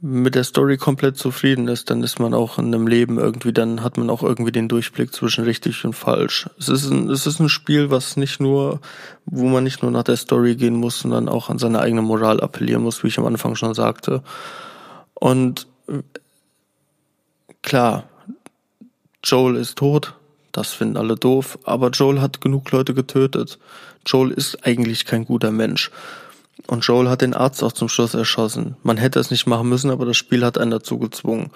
[0.03, 3.83] mit der Story komplett zufrieden ist, dann ist man auch in einem Leben irgendwie, dann
[3.83, 6.49] hat man auch irgendwie den Durchblick zwischen richtig und falsch.
[6.59, 8.81] Es ist ein, es ist ein Spiel, was nicht nur,
[9.27, 12.41] wo man nicht nur nach der Story gehen muss, sondern auch an seine eigene Moral
[12.41, 14.23] appellieren muss, wie ich am Anfang schon sagte.
[15.15, 15.67] Und
[17.63, 18.05] klar,
[19.23, 20.15] Joel ist tot,
[20.53, 23.59] das finden alle doof, aber Joel hat genug Leute getötet.
[24.07, 25.91] Joel ist eigentlich kein guter Mensch.
[26.67, 28.77] Und Joel hat den Arzt auch zum Schluss erschossen.
[28.83, 31.51] Man hätte es nicht machen müssen, aber das Spiel hat einen dazu gezwungen.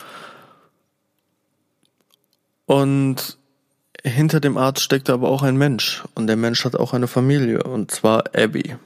[2.66, 3.38] Und
[4.02, 6.04] hinter dem Arzt steckt aber auch ein Mensch.
[6.14, 7.62] Und der Mensch hat auch eine Familie.
[7.62, 8.76] Und zwar Abby.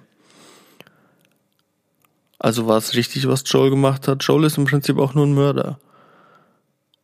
[2.39, 4.23] Also war es richtig, was Joel gemacht hat.
[4.23, 5.79] Joel ist im Prinzip auch nur ein Mörder.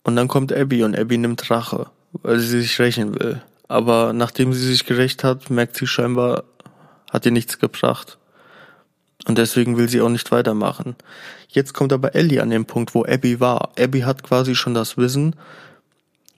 [0.04, 3.42] Und dann kommt Abby und Abby nimmt Rache, weil sie sich rächen will.
[3.66, 6.44] Aber nachdem sie sich gerecht hat, merkt sie scheinbar,
[7.10, 8.18] hat ihr nichts gebracht.
[9.26, 10.96] Und deswegen will sie auch nicht weitermachen.
[11.48, 13.70] Jetzt kommt aber Ellie an den Punkt, wo Abby war.
[13.78, 15.34] Abby hat quasi schon das Wissen,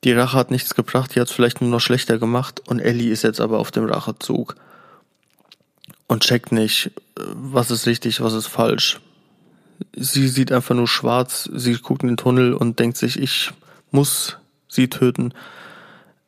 [0.04, 3.10] die Rache hat nichts gebracht, die hat es vielleicht nur noch schlechter gemacht und Ellie
[3.10, 4.54] ist jetzt aber auf dem Rachezug.
[6.06, 9.00] Und checkt nicht, was ist richtig, was ist falsch.
[9.96, 13.50] Sie sieht einfach nur schwarz, sie guckt in den Tunnel und denkt sich, ich
[13.90, 14.36] muss
[14.68, 15.32] sie töten.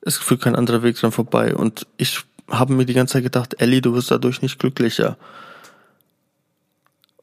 [0.00, 1.54] Es führt kein anderer Weg dran vorbei.
[1.54, 5.16] Und ich habe mir die ganze Zeit gedacht, Ellie, du wirst dadurch nicht glücklicher.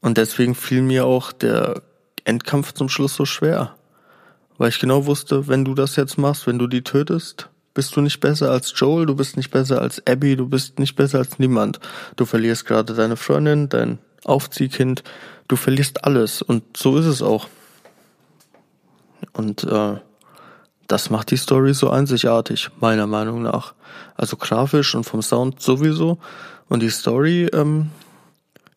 [0.06, 1.82] Und deswegen fiel mir auch der
[2.26, 3.74] Endkampf zum Schluss so schwer.
[4.60, 8.02] Weil ich genau wusste, wenn du das jetzt machst, wenn du die tötest, bist du
[8.02, 11.40] nicht besser als Joel, du bist nicht besser als Abby, du bist nicht besser als
[11.40, 11.80] niemand.
[12.18, 15.04] Du verlierst gerade deine Freundin, dein Aufziehkind,
[15.48, 17.48] du verlierst alles und so ist es auch.
[19.34, 19.96] Und äh,
[20.86, 23.74] das macht die Story so einzigartig, meiner Meinung nach.
[24.14, 26.20] Also grafisch und vom Sound sowieso.
[26.70, 27.90] Und die Story, ähm,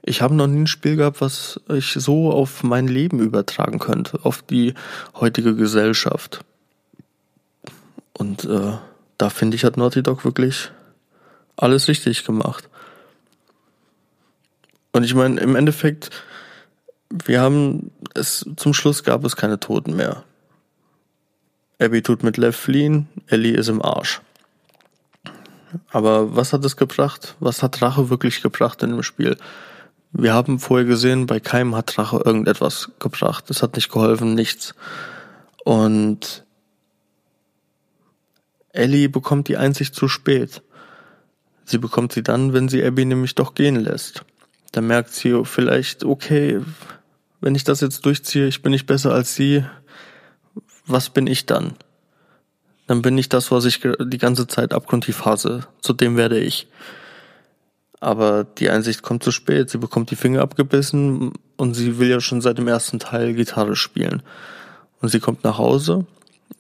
[0.09, 4.21] ich habe noch nie ein Spiel gehabt, was ich so auf mein Leben übertragen könnte,
[4.25, 4.75] auf die
[5.15, 6.41] heutige Gesellschaft.
[8.15, 8.79] Und äh,
[9.19, 10.71] da finde ich, hat Naughty Dog wirklich
[11.57, 12.69] alles richtig gemacht.
[14.93, 16.11] Und ich meine, im Endeffekt,
[17.11, 20.25] wir haben es, zum Schluss gab es keine Toten mehr.
[21.79, 24.21] Abby tut mit Lev fliehen, Ellie ist im Arsch.
[25.91, 27.37] Aber was hat es gebracht?
[27.41, 29.37] Was hat Rache wirklich gebracht in dem Spiel?
[30.13, 33.51] Wir haben vorher gesehen, bei keinem hat Rache irgendetwas gebracht.
[33.51, 34.75] Es hat nicht geholfen, nichts.
[35.65, 36.45] Und
[38.73, 40.63] Ellie bekommt die Einsicht zu spät.
[41.65, 44.25] Sie bekommt sie dann, wenn sie Abby nämlich doch gehen lässt.
[44.73, 46.61] Dann merkt sie vielleicht, okay,
[47.41, 49.65] wenn ich das jetzt durchziehe, ich bin nicht besser als sie,
[50.87, 51.75] was bin ich dann?
[52.87, 55.67] Dann bin ich das, was ich die ganze Zeit abgrundtief hasse.
[55.83, 56.69] Zu dem werde ich.
[58.01, 59.71] Aber die Einsicht kommt zu spät.
[59.71, 63.77] Sie bekommt die Finger abgebissen und sie will ja schon seit dem ersten Teil Gitarre
[63.77, 64.23] spielen.
[65.01, 66.07] Und sie kommt nach Hause.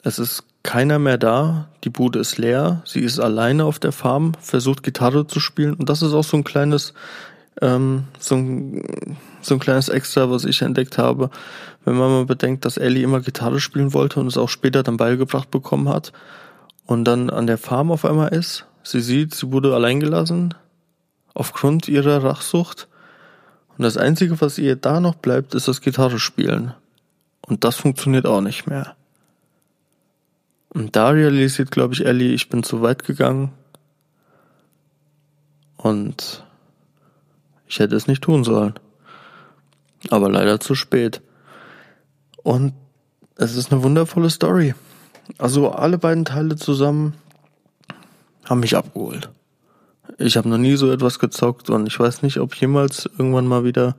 [0.03, 1.68] Es ist keiner mehr da.
[1.84, 2.82] Die Bude ist leer.
[2.84, 5.74] Sie ist alleine auf der Farm, versucht Gitarre zu spielen.
[5.74, 6.93] Und das ist auch so ein kleines,
[7.62, 11.30] ähm, so ein, so ein kleines Extra, was ich entdeckt habe.
[11.84, 14.97] Wenn man mal bedenkt, dass Ellie immer Gitarre spielen wollte und es auch später dann
[14.97, 16.12] beigebracht bekommen hat
[16.86, 18.66] und dann an der Farm auf einmal ist.
[18.82, 20.55] Sie sieht, sie wurde allein gelassen
[21.39, 22.89] aufgrund ihrer Rachsucht.
[23.76, 26.74] Und das Einzige, was ihr da noch bleibt, ist das Gitarre spielen.
[27.47, 28.97] Und das funktioniert auch nicht mehr.
[30.70, 33.53] Und da realisiert, glaube ich, Ellie, ich bin zu weit gegangen.
[35.76, 36.45] Und
[37.68, 38.74] ich hätte es nicht tun sollen.
[40.11, 41.22] Aber leider zu spät.
[42.43, 42.74] Und
[43.36, 44.74] es ist eine wundervolle Story.
[45.39, 47.14] Also alle beiden Teile zusammen
[48.45, 49.30] haben mich abgeholt.
[50.19, 53.64] Ich habe noch nie so etwas gezockt und ich weiß nicht, ob jemals irgendwann mal
[53.64, 53.95] wieder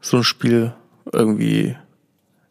[0.00, 0.72] so ein Spiel
[1.12, 1.76] irgendwie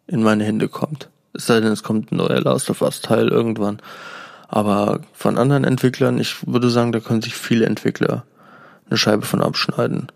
[0.05, 1.09] in meine Hände kommt.
[1.33, 3.79] Es sei denn, es kommt ein neuer Last of Us Teil irgendwann.
[4.47, 8.25] Aber von anderen Entwicklern, ich würde sagen, da können sich viele Entwickler
[8.89, 10.07] eine Scheibe von abschneiden.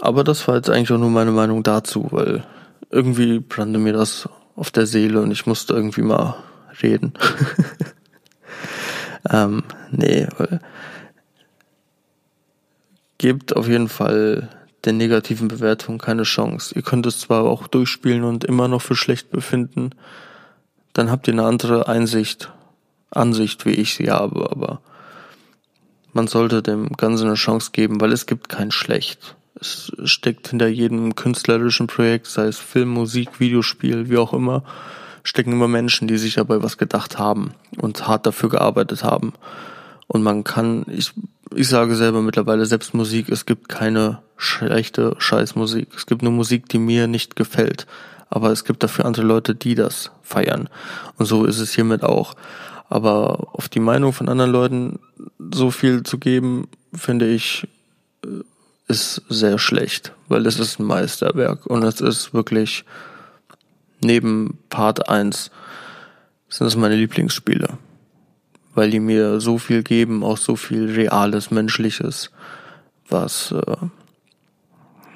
[0.00, 2.44] Aber das war jetzt eigentlich auch nur meine Meinung dazu, weil
[2.90, 6.36] irgendwie brannte mir das auf der Seele und ich musste irgendwie mal
[6.82, 7.14] reden.
[9.30, 10.60] ähm, nee, weil
[13.26, 14.48] gebt auf jeden Fall
[14.84, 16.72] der negativen Bewertung keine Chance.
[16.76, 19.90] Ihr könnt es zwar auch durchspielen und immer noch für schlecht befinden,
[20.92, 22.52] dann habt ihr eine andere Einsicht,
[23.10, 24.80] Ansicht, wie ich sie habe, aber
[26.12, 29.34] man sollte dem Ganzen eine Chance geben, weil es gibt kein Schlecht.
[29.60, 34.62] Es steckt hinter jedem künstlerischen Projekt, sei es Film, Musik, Videospiel, wie auch immer,
[35.24, 39.32] stecken immer Menschen, die sich dabei was gedacht haben und hart dafür gearbeitet haben.
[40.06, 41.12] Und man kann, ich
[41.54, 45.88] ich sage selber mittlerweile selbst Musik, es gibt keine schlechte Scheißmusik.
[45.96, 47.86] Es gibt nur Musik, die mir nicht gefällt.
[48.28, 50.68] Aber es gibt dafür andere Leute, die das feiern.
[51.16, 52.34] Und so ist es hiermit auch.
[52.88, 54.98] Aber auf die Meinung von anderen Leuten
[55.38, 57.66] so viel zu geben, finde ich,
[58.24, 58.42] äh,
[58.88, 62.84] ist sehr schlecht, weil es ist ein Meisterwerk und es ist wirklich
[64.00, 65.50] neben Part 1
[66.48, 67.78] sind es meine Lieblingsspiele,
[68.76, 72.30] weil die mir so viel geben, auch so viel reales, menschliches,
[73.08, 73.76] was äh,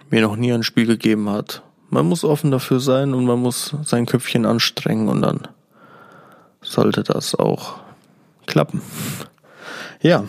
[0.09, 1.63] mir noch nie ein Spiel gegeben hat.
[1.91, 5.47] Man muss offen dafür sein und man muss sein Köpfchen anstrengen und dann
[6.63, 7.81] sollte das auch
[8.47, 8.81] klappen.
[10.01, 10.25] Ja,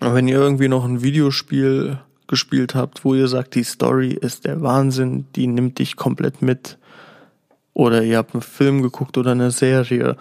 [0.00, 1.98] wenn ihr irgendwie noch ein Videospiel
[2.28, 6.78] gespielt habt, wo ihr sagt, die Story ist der Wahnsinn, die nimmt dich komplett mit,
[7.74, 10.16] oder ihr habt einen Film geguckt oder eine Serie,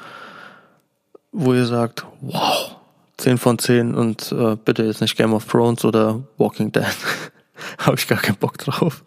[1.34, 2.76] wo ihr sagt, wow,
[3.18, 6.86] 10 von 10 und äh, bitte jetzt nicht Game of Thrones oder Walking Dead.
[7.80, 9.04] Habe ich gar keinen Bock drauf.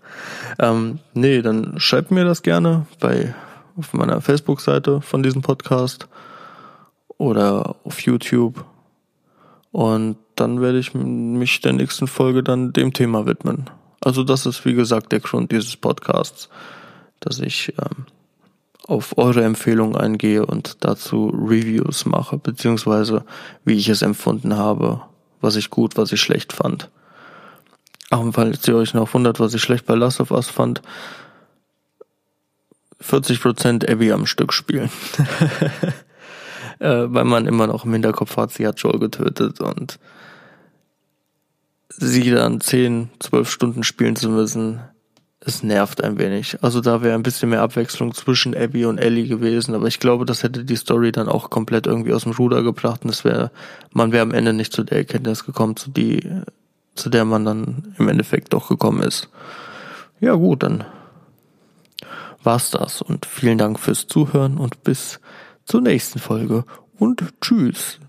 [0.58, 3.34] Ähm, nee, dann schreibt mir das gerne bei
[3.76, 6.08] auf meiner Facebook-Seite von diesem Podcast
[7.18, 8.64] oder auf YouTube.
[9.72, 13.68] Und dann werde ich mich der nächsten Folge dann dem Thema widmen.
[14.00, 16.48] Also das ist wie gesagt der Grund dieses Podcasts,
[17.20, 18.06] dass ich ähm,
[18.86, 23.24] auf eure Empfehlungen eingehe und dazu Reviews mache, beziehungsweise
[23.64, 25.02] wie ich es empfunden habe,
[25.40, 26.90] was ich gut, was ich schlecht fand.
[28.10, 30.82] Auch falls ihr euch noch wundert, was ich schlecht bei Last of Us fand,
[33.02, 34.90] 40% Abby am Stück spielen.
[36.78, 39.98] äh, weil man immer noch im Hinterkopf hat, sie hat Joel getötet und
[41.88, 44.80] sie dann 10, 12 Stunden spielen zu müssen,
[45.46, 46.58] es nervt ein wenig.
[46.62, 50.26] Also da wäre ein bisschen mehr Abwechslung zwischen Abby und Ellie gewesen, aber ich glaube,
[50.26, 53.52] das hätte die Story dann auch komplett irgendwie aus dem Ruder gebracht und es wäre,
[53.92, 56.28] man wäre am Ende nicht zu der Erkenntnis gekommen, zu die,
[56.96, 59.28] zu der man dann im Endeffekt doch gekommen ist.
[60.20, 60.84] Ja gut, dann
[62.42, 65.20] war's das und vielen Dank fürs Zuhören und bis
[65.64, 66.64] zur nächsten Folge
[66.98, 68.00] und tschüss.